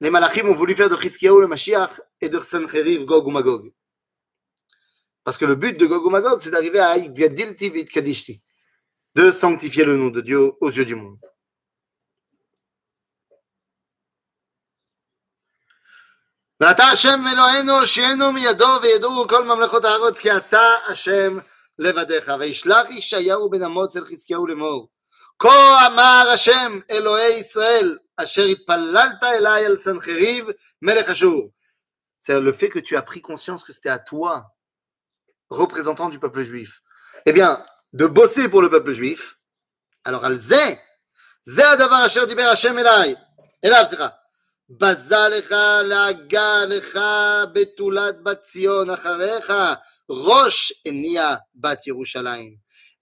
les 0.00 0.10
Malachim 0.10 0.48
ont 0.48 0.54
voulu 0.54 0.74
faire 0.74 0.88
de 0.88 0.96
Chizkiyahu 0.96 1.40
le 1.40 1.46
Mashiach 1.46 2.00
et 2.20 2.28
de 2.28 2.40
Sancheriv 2.40 3.04
Gog 3.04 3.26
ou 3.26 3.30
Magog. 3.30 3.72
Parce 5.22 5.38
que 5.38 5.44
le 5.44 5.54
but 5.54 5.78
de 5.78 5.86
Gog 5.86 6.04
ou 6.04 6.10
Magog, 6.10 6.40
c'est 6.40 6.50
d'arriver 6.50 6.80
à 6.80 6.98
Yadilti 6.98 7.70
Vit 7.70 7.84
Kadishti, 7.84 8.42
de 9.14 9.30
sanctifier 9.30 9.84
le 9.84 9.96
nom 9.96 10.08
de 10.08 10.20
Dieu 10.20 10.52
aux 10.60 10.70
yeux 10.70 10.84
du 10.84 10.96
monde. 10.96 11.18
ואתה 16.62 16.82
השם 16.82 17.20
אלוהינו 17.32 17.80
הושיענו 17.80 18.32
מידו 18.32 18.78
וידעו 18.82 19.28
כל 19.28 19.44
ממלכות 19.44 19.84
הארץ 19.84 20.18
כי 20.18 20.36
אתה 20.36 20.74
השם 20.86 21.38
לבדיך 21.78 22.32
וישלח 22.40 22.90
ישעיהו 22.90 23.50
בן 23.50 23.62
אמוץ 23.62 23.96
אל 23.96 24.04
חזקיהו 24.04 24.46
לאמור 24.46 24.88
כה 25.38 25.86
אמר 25.86 26.30
השם 26.34 26.78
אלוהי 26.90 27.38
ישראל 27.38 27.98
אשר 28.16 28.42
התפללת 28.42 29.22
אליי 29.22 29.66
על 29.66 29.76
סנחריב 29.76 30.46
מלך 30.82 31.08
אשור 31.08 31.50
c'est 32.20 32.40
le 32.40 32.52
fait 32.52 32.68
que 32.68 32.78
tu 32.78 32.96
as 32.96 33.02
pris 33.02 33.20
conscience 33.20 33.64
que 33.64 33.72
c'était 33.72 33.88
à 33.88 33.98
toi 33.98 34.44
représentant 35.50 36.08
du 36.08 36.18
peuple 36.18 36.42
juif 36.42 36.82
eh 37.26 37.32
bien 37.32 37.64
de 37.92 38.06
bosser 38.06 38.48
pour 38.48 38.62
le 38.62 38.70
peuple 38.70 38.92
juif 38.92 39.36
alors 40.04 40.24
על 40.24 40.38
זה 40.38 40.74
זה 41.44 41.70
הדבר 41.70 42.06
אשר 42.06 42.24
דיבר 42.24 42.42
השם 42.42 42.78
אליי 42.78 43.14
אליו 43.64 43.84
סליחה 43.88 44.08
בזה 44.70 45.28
לך 45.30 45.54
להגה 45.84 46.64
לך 46.64 46.98
בתולת 47.52 48.22
בת 48.22 48.42
ציון 48.42 48.90
אחריך 48.90 49.52
ראש 50.10 50.72
הניע 50.86 51.34
בת 51.54 51.86
ירושלים 51.86 52.56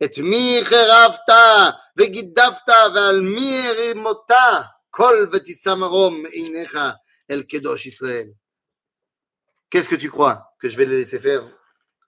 את 0.04 0.18
מי 0.18 0.60
חרבת 0.64 1.28
וגידפת 1.96 2.68
ועל 2.94 3.20
מי 3.20 3.68
הרימותה 3.68 4.60
כל 4.90 5.26
ותישא 5.32 5.74
מרום 5.74 6.26
עיניך 6.26 6.78
אל 7.30 7.42
קדוש 7.42 7.86
ישראל. 7.86 8.26
Qu'est-ce 9.70 9.88
que 9.88 10.00
tu 10.04 10.10
crois 10.10 10.38
que 10.60 10.68
je 10.68 10.76
vais 10.76 10.84
les 10.84 10.98
laisser 11.04 11.20
faire 11.20 11.44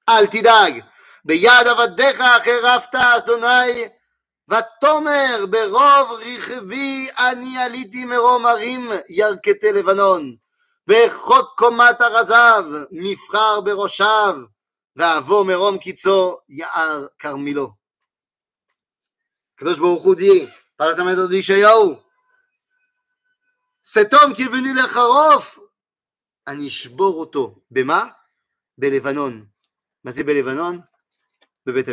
אל 0.09 0.27
תדאג 0.27 0.83
ביד 1.25 1.67
עבדיך 1.67 2.23
חרבת 2.45 2.95
אדוני 2.95 3.89
ותאמר 4.49 5.47
ברוב 5.51 6.21
רכבי 6.21 7.09
אני 7.19 7.59
עליתי 7.59 8.05
מרום 8.05 8.47
הרים 8.47 8.91
ירכתי 9.09 9.73
לבנון 9.73 10.37
ואחוד 10.89 11.47
קומת 11.57 12.03
ארזיו 12.03 12.65
מבחר 12.91 13.61
בראשיו 13.61 14.35
ואבוא 14.97 15.45
מרום 15.45 15.79
קיצו 15.79 16.37
יער 16.49 17.07
כרמילו. 17.19 17.76
Kadosh 19.58 19.80
Baruch 19.80 20.18
dit 20.18 20.48
par 20.78 20.96
de 20.96 21.36
Ishayahu, 21.36 21.98
cet 23.82 24.14
homme 24.14 24.34
qui 24.34 24.44
est 24.44 24.50
venu 24.50 24.74
le 24.74 24.82
Kharof, 24.82 25.60
Anishboroto, 26.46 27.64
Bema, 27.72 28.18
Belevanon. 28.78 29.48
Mazé 30.04 30.24
Belevanon, 30.24 30.84
le 31.66 31.74
Beth 31.74 31.90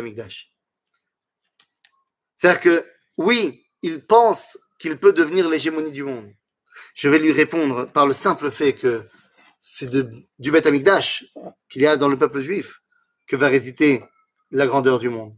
C'est-à-dire 2.35 2.61
que, 2.61 2.85
oui, 3.17 3.65
il 3.81 4.05
pense 4.05 4.57
qu'il 4.77 4.99
peut 4.99 5.13
devenir 5.13 5.49
l'hégémonie 5.49 5.91
du 5.91 6.03
monde. 6.03 6.31
Je 6.93 7.09
vais 7.09 7.19
lui 7.19 7.31
répondre 7.31 7.85
par 7.91 8.05
le 8.05 8.13
simple 8.13 8.51
fait 8.51 8.73
que 8.73 9.07
c'est 9.59 9.89
du 9.89 10.51
Beth 10.51 10.67
Amikdash 10.67 11.25
qu'il 11.69 11.81
y 11.81 11.87
a 11.87 11.97
dans 11.97 12.09
le 12.09 12.17
peuple 12.17 12.39
juif 12.39 12.81
que 13.25 13.35
va 13.35 13.47
résider 13.47 14.03
la 14.51 14.67
grandeur 14.67 14.99
du 14.99 15.09
monde. 15.09 15.35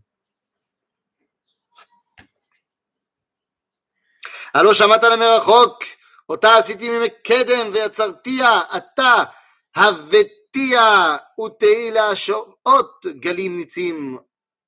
הלא 4.58 4.74
שמעת 4.74 5.04
למרחוק, 5.04 5.84
אותה 6.30 6.58
עשיתי 6.58 6.90
ממקדם 6.90 7.70
ויצרתיה, 7.74 8.62
אתה 8.78 9.24
הבאתיה 9.76 11.18
ותהי 11.46 11.92
להשעות 11.92 13.06
גלים 13.20 13.58
ניצים, 13.58 14.18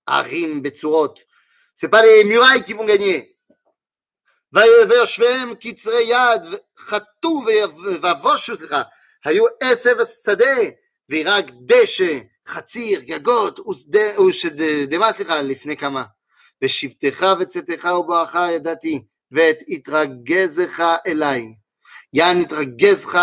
ערים 0.06 0.64
בצורות. 0.64 1.20
Murailles 1.84 2.64
qui 2.66 2.74
vont 2.74 2.86
gagner. 2.86 3.24
ויושביהם 4.90 5.56
קצרי 5.56 6.04
יד, 6.04 6.42
חטאו 6.78 7.42
ובושו, 7.84 8.58
סליחה, 8.58 8.82
היו 9.26 9.46
עשב 9.62 9.96
השדה, 10.00 10.58
ורק 11.10 11.46
דשא, 11.66 12.20
חציר, 12.48 13.00
גגות, 13.02 13.60
ושדמה, 14.30 15.14
סליחה, 15.14 15.42
לפני 15.42 15.78
כמה. 15.78 16.04
ושבתך 16.62 17.26
וצאתך 17.40 17.88
ובואך 18.00 18.36
ידעתי, 18.52 19.02
ואת 19.31 19.59
התרגזך 19.69 20.83
אליי. 21.07 21.55
יען 22.13 22.39
התרגזך 22.39 23.19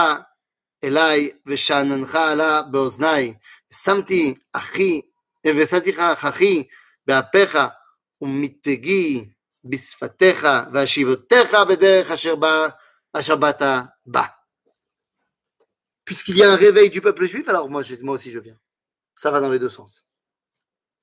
אליי, 0.84 1.32
ושאננך 1.47 2.15
עלה 2.15 2.61
באוזניי. 2.61 3.34
שמתי 3.73 4.36
אחי, 4.53 5.01
ושמתי 5.47 5.91
לך 5.91 5.99
אחי 5.99 6.63
באפיך, 7.07 7.57
ומתגי 8.21 9.25
בשפתיך, 9.63 10.47
והשיבותיך 10.73 11.53
בדרך 11.69 12.11
אשר, 12.11 12.36
בא, 12.36 12.67
אשר 13.13 13.36
באת 13.36 13.61
בה. 14.05 14.25
puisqu'il 16.11 16.38
y 16.38 16.43
a 16.43 16.51
un 16.51 16.57
réveil 16.57 16.89
du 16.89 16.99
peuple 16.99 17.23
juif, 17.25 17.47
alors 17.47 17.69
moi, 17.69 17.84
moi 18.01 18.15
aussi 18.15 18.32
je 18.32 18.39
viens. 18.39 18.57
Ça 19.15 19.32
va 19.32 19.39
dans 19.39 19.49
les 19.49 19.59
deux 19.59 19.69
sens. 19.69 20.04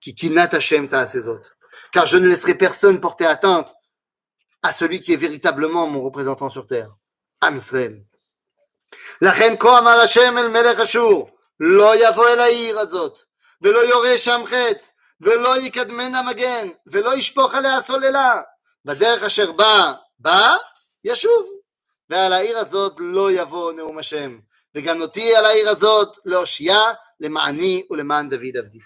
Qui 0.00 0.14
kinat 0.14 0.52
Hashem 0.52 0.88
ta'asezot. 0.88 1.42
Car 1.92 2.06
je 2.06 2.18
ne 2.18 2.28
laisserai 2.28 2.54
personne 2.54 3.00
porter 3.00 3.26
atteinte 3.26 3.74
à 4.62 4.72
celui 4.72 5.00
qui 5.00 5.12
est 5.12 5.16
véritablement 5.16 5.86
mon 5.86 6.02
représentant 6.02 6.48
sur 6.48 6.66
terre. 6.66 6.90
Am 7.40 7.56
Israël. 7.56 8.04
לכן 9.22 9.54
כה 9.60 9.78
אמר 9.78 10.00
השם 10.00 10.38
אל 10.38 10.48
מלך 10.48 10.80
אשור, 10.80 11.30
לא 11.60 11.92
יבוא 11.96 12.28
אל 12.28 12.40
העיר 12.40 12.78
הזאת, 12.78 13.18
ולא 13.62 13.78
יורה 13.78 14.18
שם 14.18 14.42
חץ, 14.46 14.92
ולא 15.20 15.60
יקדמנה 15.60 16.22
מגן, 16.22 16.68
ולא 16.86 17.16
ישפוך 17.16 17.54
עליה 17.54 17.82
סוללה. 17.82 18.42
בדרך 18.84 19.22
אשר 19.22 19.52
בא, 19.52 19.92
בא, 20.18 20.56
ישוב. 21.04 21.46
ועל 22.10 22.32
העיר 22.32 22.58
הזאת 22.58 22.92
לא 22.98 23.32
יבוא 23.32 23.72
נאום 23.72 23.98
השם. 23.98 24.38
וגם 24.74 25.00
אותי 25.00 25.36
על 25.36 25.46
העיר 25.46 25.68
הזאת 25.68 26.18
להושיע 26.24 26.76
למעני 27.20 27.86
ולמען 27.90 28.28
דוד 28.28 28.56
עבדי. 28.58 28.78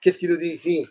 Qu'est-ce 0.00 0.18
qu'il 0.18 0.30
nous 0.30 0.36
dit 0.36 0.48
ici? 0.48 0.86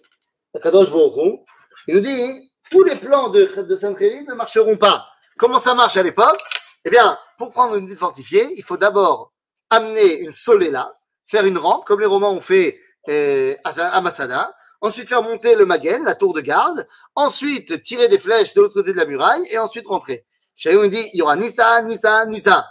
Kadosh 0.61 0.89
Borou. 0.89 1.45
Il 1.87 1.95
nous 1.95 2.01
dit 2.01 2.51
tous 2.69 2.83
les 2.83 2.95
plans 2.95 3.29
de, 3.29 3.45
de 3.61 3.75
Sancheri 3.75 4.23
ne 4.23 4.33
marcheront 4.33 4.77
pas. 4.77 5.07
Comment 5.37 5.59
ça 5.59 5.73
marche 5.73 5.97
à 5.97 6.03
l'époque? 6.03 6.39
Eh 6.83 6.89
bien, 6.89 7.17
pour 7.37 7.51
prendre 7.51 7.75
une 7.75 7.87
ville 7.87 7.97
fortifiée, 7.97 8.47
il 8.55 8.63
faut 8.63 8.77
d'abord 8.77 9.33
amener 9.69 10.19
une 10.19 10.33
solela, 10.33 10.97
faire 11.25 11.45
une 11.45 11.57
rampe, 11.57 11.85
comme 11.85 11.99
les 11.99 12.05
Romains 12.05 12.29
ont 12.29 12.41
fait 12.41 12.79
euh, 13.09 13.55
à 13.63 14.01
Masada, 14.01 14.55
ensuite 14.81 15.07
faire 15.07 15.21
monter 15.23 15.55
le 15.55 15.65
magen, 15.65 16.03
la 16.03 16.15
tour 16.15 16.33
de 16.33 16.41
garde, 16.41 16.87
ensuite 17.15 17.83
tirer 17.83 18.07
des 18.07 18.19
flèches 18.19 18.53
de 18.53 18.61
l'autre 18.61 18.73
côté 18.73 18.91
de 18.91 18.97
la 18.97 19.05
muraille 19.05 19.45
et 19.51 19.57
ensuite 19.57 19.87
rentrer. 19.87 20.25
Chayoun 20.55 20.89
dit 20.89 21.09
il 21.13 21.19
y 21.19 21.21
aura 21.21 21.35
ni 21.35 21.49
ça, 21.51 21.81
ni 21.83 21.97
ça, 21.97 22.25
ni 22.25 22.39
ça. 22.39 22.67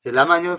C'est 0.00 0.12
la 0.12 0.24
manière 0.24 0.58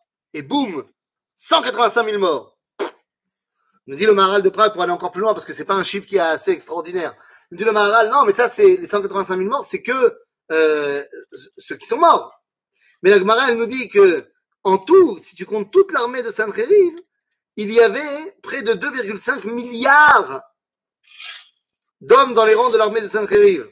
Et 0.33 0.41
boum 0.41 0.85
185 1.35 2.05
000 2.05 2.19
morts. 2.19 2.57
Nous 3.87 3.95
dit 3.95 4.05
le 4.05 4.13
Maharal 4.13 4.43
de 4.43 4.49
Prague 4.49 4.73
pour 4.73 4.83
aller 4.83 4.91
encore 4.91 5.11
plus 5.11 5.21
loin, 5.21 5.33
parce 5.33 5.45
que 5.45 5.53
c'est 5.53 5.65
pas 5.65 5.73
un 5.73 5.83
chiffre 5.83 6.07
qui 6.07 6.17
est 6.17 6.19
assez 6.19 6.51
extraordinaire. 6.51 7.15
Nous 7.49 7.57
dit 7.57 7.63
le 7.63 7.71
Maharal, 7.71 8.09
non, 8.09 8.25
mais 8.25 8.33
ça, 8.33 8.49
c'est 8.49 8.77
les 8.77 8.87
185 8.87 9.37
000 9.37 9.49
morts, 9.49 9.65
c'est 9.65 9.81
que 9.81 10.17
euh, 10.51 11.03
ceux 11.57 11.75
qui 11.77 11.87
sont 11.87 11.97
morts. 11.97 12.41
Mais 13.01 13.09
la 13.09 13.17
Gemara, 13.17 13.49
elle 13.49 13.57
nous 13.57 13.65
dit 13.65 13.87
que 13.87 14.31
en 14.63 14.77
tout, 14.77 15.17
si 15.19 15.35
tu 15.35 15.45
comptes 15.45 15.71
toute 15.71 15.91
l'armée 15.91 16.21
de 16.21 16.31
Sancheriv, 16.31 16.93
il 17.55 17.71
y 17.71 17.79
avait 17.79 18.37
près 18.43 18.61
de 18.61 18.73
2,5 18.73 19.51
milliards 19.51 20.41
d'hommes 21.99 22.33
dans 22.33 22.45
les 22.45 22.53
rangs 22.53 22.69
de 22.69 22.77
l'armée 22.77 23.01
de 23.01 23.07
Sancheriv. 23.07 23.67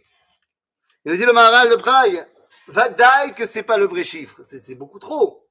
Il 1.06 1.12
nous 1.12 1.18
dit 1.18 1.26
le 1.26 1.34
Maharal 1.34 1.70
de 1.70 1.76
Prague, 1.76 2.28
Vadaï 2.68 3.34
que 3.34 3.46
c'est 3.46 3.64
pas 3.64 3.78
le 3.78 3.86
vrai 3.86 4.04
chiffre, 4.04 4.42
c'est 4.44 4.76
beaucoup 4.76 5.00
trop. 5.00 5.48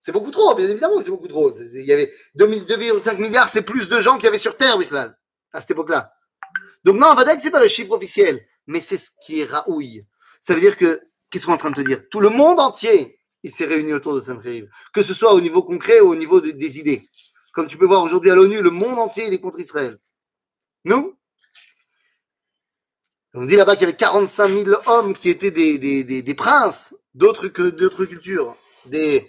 C'est 0.00 0.12
beaucoup 0.12 0.30
trop, 0.30 0.54
bien 0.54 0.68
évidemment 0.68 1.02
c'est 1.02 1.10
beaucoup 1.10 1.28
trop. 1.28 1.52
Il 1.52 1.84
y 1.84 1.92
avait 1.92 2.12
2,5 2.38 3.18
milliards, 3.18 3.48
c'est 3.48 3.62
plus 3.62 3.88
de 3.88 4.00
gens 4.00 4.16
qu'il 4.16 4.24
y 4.24 4.28
avait 4.28 4.38
sur 4.38 4.56
Terre, 4.56 4.78
Bichlal, 4.78 5.18
à 5.52 5.60
cette 5.60 5.72
époque-là. 5.72 6.12
Donc 6.84 6.96
non, 6.96 7.14
Vadaï 7.14 7.38
c'est 7.40 7.50
pas 7.50 7.62
le 7.62 7.68
chiffre 7.68 7.92
officiel, 7.92 8.40
mais 8.66 8.80
c'est 8.80 8.98
ce 8.98 9.10
qui 9.24 9.40
est 9.40 9.44
raouille. 9.44 10.06
Ça 10.40 10.54
veut 10.54 10.60
dire 10.60 10.76
que, 10.76 11.00
qu'est-ce 11.30 11.46
qu'on 11.46 11.52
est 11.52 11.56
en 11.56 11.58
train 11.58 11.70
de 11.70 11.76
te 11.76 11.80
dire? 11.80 12.08
Tout 12.10 12.20
le 12.20 12.30
monde 12.30 12.60
entier, 12.60 13.18
il 13.42 13.50
s'est 13.50 13.64
réuni 13.64 13.92
autour 13.92 14.14
de 14.14 14.20
Saint-Férive, 14.20 14.68
que 14.92 15.02
ce 15.02 15.14
soit 15.14 15.34
au 15.34 15.40
niveau 15.40 15.62
concret 15.62 16.00
ou 16.00 16.10
au 16.10 16.16
niveau 16.16 16.40
des 16.40 16.78
idées. 16.78 17.08
Comme 17.52 17.66
tu 17.66 17.76
peux 17.76 17.86
voir 17.86 18.02
aujourd'hui 18.02 18.30
à 18.30 18.34
l'ONU, 18.34 18.62
le 18.62 18.70
monde 18.70 18.98
entier 18.98 19.26
il 19.26 19.34
est 19.34 19.40
contre 19.40 19.58
Israël. 19.58 19.98
Nous? 20.84 21.18
On 23.34 23.44
dit 23.44 23.56
là-bas 23.56 23.74
qu'il 23.74 23.82
y 23.82 23.88
avait 23.88 23.96
45 23.96 24.48
000 24.48 24.80
hommes 24.86 25.14
qui 25.14 25.28
étaient 25.28 25.50
des, 25.50 25.78
des, 25.78 26.02
des, 26.02 26.22
des 26.22 26.34
princes 26.34 26.94
d'autres 27.14 27.48
d'autres 27.48 28.04
cultures, 28.04 28.56
des 28.86 29.28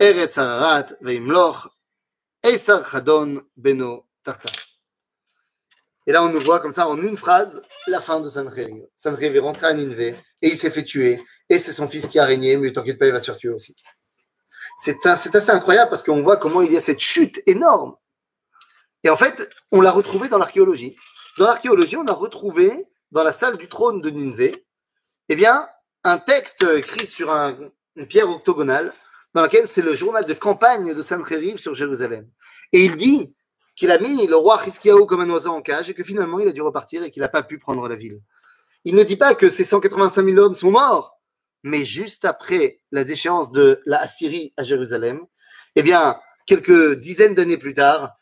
Eretz 0.00 0.38
Ararat, 0.38 0.86
Beno, 3.56 4.06
Et 6.06 6.12
là, 6.12 6.22
on 6.24 6.28
nous 6.28 6.40
voit 6.40 6.58
comme 6.60 6.72
ça, 6.72 6.88
en 6.88 7.00
une 7.00 7.16
phrase, 7.16 7.62
la 7.86 8.00
fin 8.00 8.20
de 8.20 8.28
Sancheriv. 8.28 8.86
Sancheriv 8.96 9.36
est 9.36 9.40
rentré 9.40 9.66
à 9.66 9.72
Nineveh 9.72 10.16
et 10.42 10.48
il 10.48 10.56
s'est 10.56 10.70
fait 10.70 10.84
tuer. 10.84 11.22
Et 11.48 11.58
c'est 11.58 11.72
son 11.72 11.88
fils 11.88 12.08
qui 12.08 12.18
a 12.18 12.24
régné, 12.24 12.56
mais 12.56 12.72
t'inquiète 12.72 12.98
pas, 12.98 13.06
il 13.06 13.12
va 13.12 13.20
se 13.20 13.26
faire 13.26 13.36
tuer 13.36 13.50
aussi. 13.50 13.76
C'est 14.76 15.06
assez 15.06 15.50
incroyable 15.50 15.90
parce 15.90 16.02
qu'on 16.02 16.22
voit 16.22 16.36
comment 16.36 16.62
il 16.62 16.72
y 16.72 16.76
a 16.76 16.80
cette 16.80 17.00
chute 17.00 17.40
énorme. 17.46 17.96
Et 19.04 19.10
en 19.10 19.16
fait, 19.16 19.48
on 19.70 19.80
l'a 19.80 19.92
retrouvé 19.92 20.28
dans 20.28 20.38
l'archéologie. 20.38 20.96
Dans 21.38 21.46
l'archéologie, 21.46 21.96
on 21.96 22.06
a 22.06 22.12
retrouvé 22.12 22.88
dans 23.12 23.22
la 23.22 23.32
salle 23.32 23.56
du 23.56 23.68
trône 23.68 24.00
de 24.00 24.10
Nineveh, 24.10 24.66
eh 25.28 25.36
bien, 25.36 25.68
un 26.02 26.18
texte 26.18 26.64
écrit 26.76 27.06
sur 27.06 27.30
une 27.30 28.06
pierre 28.08 28.28
octogonale 28.28 28.92
dans 29.34 29.42
laquelle 29.42 29.68
c'est 29.68 29.82
le 29.82 29.94
journal 29.94 30.24
de 30.24 30.32
campagne 30.32 30.94
de 30.94 31.02
Sancheriv 31.02 31.58
sur 31.58 31.74
Jérusalem. 31.74 32.28
Et 32.72 32.84
il 32.84 32.96
dit 32.96 33.34
qu'il 33.74 33.90
a 33.90 33.98
mis 33.98 34.26
le 34.26 34.36
roi 34.36 34.62
Hiskiaou 34.64 35.06
comme 35.06 35.20
un 35.20 35.30
oiseau 35.30 35.50
en 35.50 35.60
cage 35.60 35.90
et 35.90 35.94
que 35.94 36.04
finalement 36.04 36.38
il 36.38 36.48
a 36.48 36.52
dû 36.52 36.62
repartir 36.62 37.02
et 37.02 37.10
qu'il 37.10 37.20
n'a 37.20 37.28
pas 37.28 37.42
pu 37.42 37.58
prendre 37.58 37.88
la 37.88 37.96
ville. 37.96 38.20
Il 38.84 38.94
ne 38.94 39.02
dit 39.02 39.16
pas 39.16 39.34
que 39.34 39.50
ces 39.50 39.64
185 39.64 40.24
000 40.24 40.38
hommes 40.38 40.54
sont 40.54 40.70
morts, 40.70 41.18
mais 41.64 41.84
juste 41.84 42.24
après 42.24 42.80
la 42.92 43.02
déchéance 43.02 43.50
de 43.50 43.82
la 43.86 44.00
Assyrie 44.00 44.52
à 44.56 44.62
Jérusalem, 44.62 45.20
eh 45.74 45.82
bien, 45.82 46.20
quelques 46.46 46.98
dizaines 46.98 47.34
d'années 47.34 47.56
plus 47.56 47.74
tard, 47.74 48.12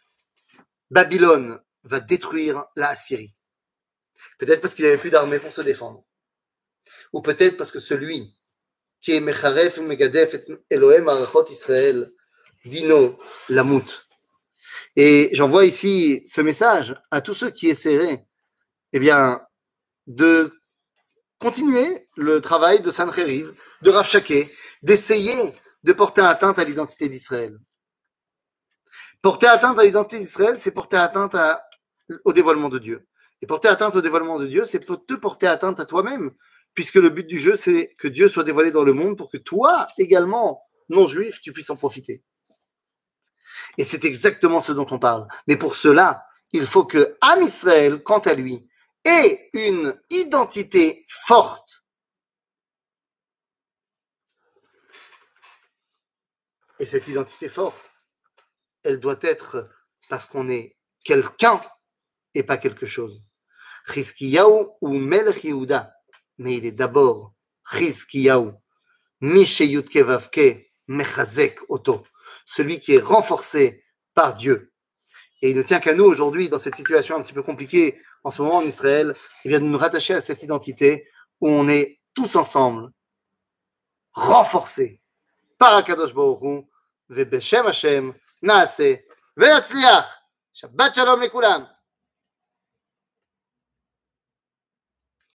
Babylone 0.90 1.60
va 1.84 2.00
détruire 2.00 2.64
la 2.76 2.90
Assyrie. 2.90 3.32
Peut-être 4.38 4.60
parce 4.60 4.74
qu'il 4.74 4.84
n'y 4.84 4.90
avait 4.90 5.00
plus 5.00 5.10
d'armée 5.10 5.38
pour 5.38 5.52
se 5.52 5.60
défendre. 5.60 6.04
Ou 7.12 7.20
peut-être 7.20 7.56
parce 7.56 7.72
que 7.72 7.80
celui 7.80 8.34
qui 9.02 9.12
est 9.16 9.20
Mecharef 9.20 9.78
Megadef 9.78 10.36
Elohim 10.70 11.08
Arachot 11.08 11.46
Israël, 11.50 12.10
Dino 12.64 13.18
Lamut. 13.48 14.08
Et 14.96 15.30
j'envoie 15.32 15.66
ici 15.66 16.22
ce 16.26 16.40
message 16.40 16.94
à 17.10 17.20
tous 17.20 17.34
ceux 17.34 17.50
qui 17.50 17.68
essaieraient, 17.68 18.24
eh 18.92 19.00
bien, 19.00 19.44
de 20.06 20.52
continuer 21.38 22.08
le 22.16 22.40
travail 22.40 22.80
de 22.80 22.90
Sancheriv, 22.90 23.52
de 23.82 23.90
Rav 23.90 24.08
d'essayer 24.82 25.54
de 25.82 25.92
porter 25.92 26.24
atteinte 26.24 26.58
à 26.58 26.64
l'identité 26.64 27.08
d'Israël. 27.08 27.58
Porter 29.20 29.48
atteinte 29.48 29.78
à 29.78 29.84
l'identité 29.84 30.20
d'Israël, 30.20 30.56
c'est 30.56 30.70
porter 30.70 30.96
atteinte 30.96 31.34
au 32.24 32.32
dévoilement 32.32 32.68
de 32.68 32.78
Dieu. 32.78 33.06
Et 33.40 33.46
porter 33.46 33.68
atteinte 33.68 33.96
au 33.96 34.00
dévoilement 34.00 34.38
de 34.38 34.46
Dieu, 34.46 34.64
c'est 34.64 34.78
te 34.78 35.14
porter 35.14 35.48
atteinte 35.48 35.80
à 35.80 35.84
toi-même, 35.84 36.32
puisque 36.74 36.96
le 36.96 37.10
but 37.10 37.26
du 37.26 37.38
jeu, 37.38 37.56
c'est 37.56 37.94
que 37.98 38.08
Dieu 38.08 38.28
soit 38.28 38.44
dévoilé 38.44 38.70
dans 38.70 38.84
le 38.84 38.92
monde 38.92 39.16
pour 39.16 39.30
que 39.30 39.36
toi 39.36 39.88
également, 39.98 40.62
non 40.88 41.06
juif, 41.06 41.40
tu 41.40 41.52
puisses 41.52 41.70
en 41.70 41.76
profiter. 41.76 42.22
Et 43.78 43.84
c'est 43.84 44.04
exactement 44.04 44.60
ce 44.60 44.72
dont 44.72 44.86
on 44.90 44.98
parle. 44.98 45.26
Mais 45.46 45.56
pour 45.56 45.76
cela, 45.76 46.26
il 46.52 46.66
faut 46.66 46.84
que 46.84 47.16
Am 47.20 47.42
Israël, 47.42 48.02
quant 48.02 48.20
à 48.20 48.34
lui, 48.34 48.68
ait 49.04 49.50
une 49.52 49.98
identité 50.10 51.04
forte. 51.08 51.84
Et 56.78 56.86
cette 56.86 57.08
identité 57.08 57.48
forte, 57.48 58.02
elle 58.82 58.98
doit 58.98 59.18
être 59.20 59.70
parce 60.08 60.26
qu'on 60.26 60.48
est 60.48 60.76
quelqu'un 61.04 61.60
et 62.34 62.42
pas 62.42 62.56
quelque 62.56 62.86
chose. 62.86 63.22
Chizkiyahu 63.86 64.66
ou 64.80 64.88
Melech 64.94 65.44
Yehuda, 65.44 65.94
mais 66.41 66.55
il 66.55 66.65
est 66.65 66.71
d'abord 66.71 67.33
Chizkiyahu, 67.71 68.51
Misheyut 69.21 69.83
Kevavke, 69.83 70.71
Mechazek 70.87 71.59
Oto, 71.69 72.05
celui 72.45 72.79
qui 72.79 72.95
est 72.95 73.03
renforcé 73.03 73.83
par 74.13 74.33
Dieu. 74.33 74.71
Et 75.41 75.51
il 75.51 75.57
ne 75.57 75.61
tient 75.61 75.79
qu'à 75.79 75.93
nous 75.93 76.05
aujourd'hui, 76.05 76.49
dans 76.49 76.59
cette 76.59 76.75
situation 76.75 77.15
un 77.15 77.21
petit 77.21 77.33
peu 77.33 77.43
compliquée 77.43 77.99
en 78.23 78.31
ce 78.31 78.41
moment 78.41 78.57
en 78.57 78.61
Israël, 78.61 79.15
il 79.45 79.49
vient 79.49 79.59
de 79.59 79.65
nous 79.65 79.77
rattacher 79.77 80.13
à 80.13 80.21
cette 80.21 80.43
identité 80.43 81.07
où 81.41 81.49
on 81.49 81.67
est 81.67 81.99
tous 82.13 82.35
ensemble, 82.35 82.91
renforcés 84.13 85.01
par 85.57 85.75
Akadosh 85.75 86.13
Baruch 86.13 86.41
Hu, 86.41 86.63
ובשם 87.09 87.67
השם 87.67 88.11
נעשה 88.43 88.93
ויצליח. 89.37 90.17
שבת 90.53 90.95
שלום 90.95 91.21
לכולם. 91.21 91.63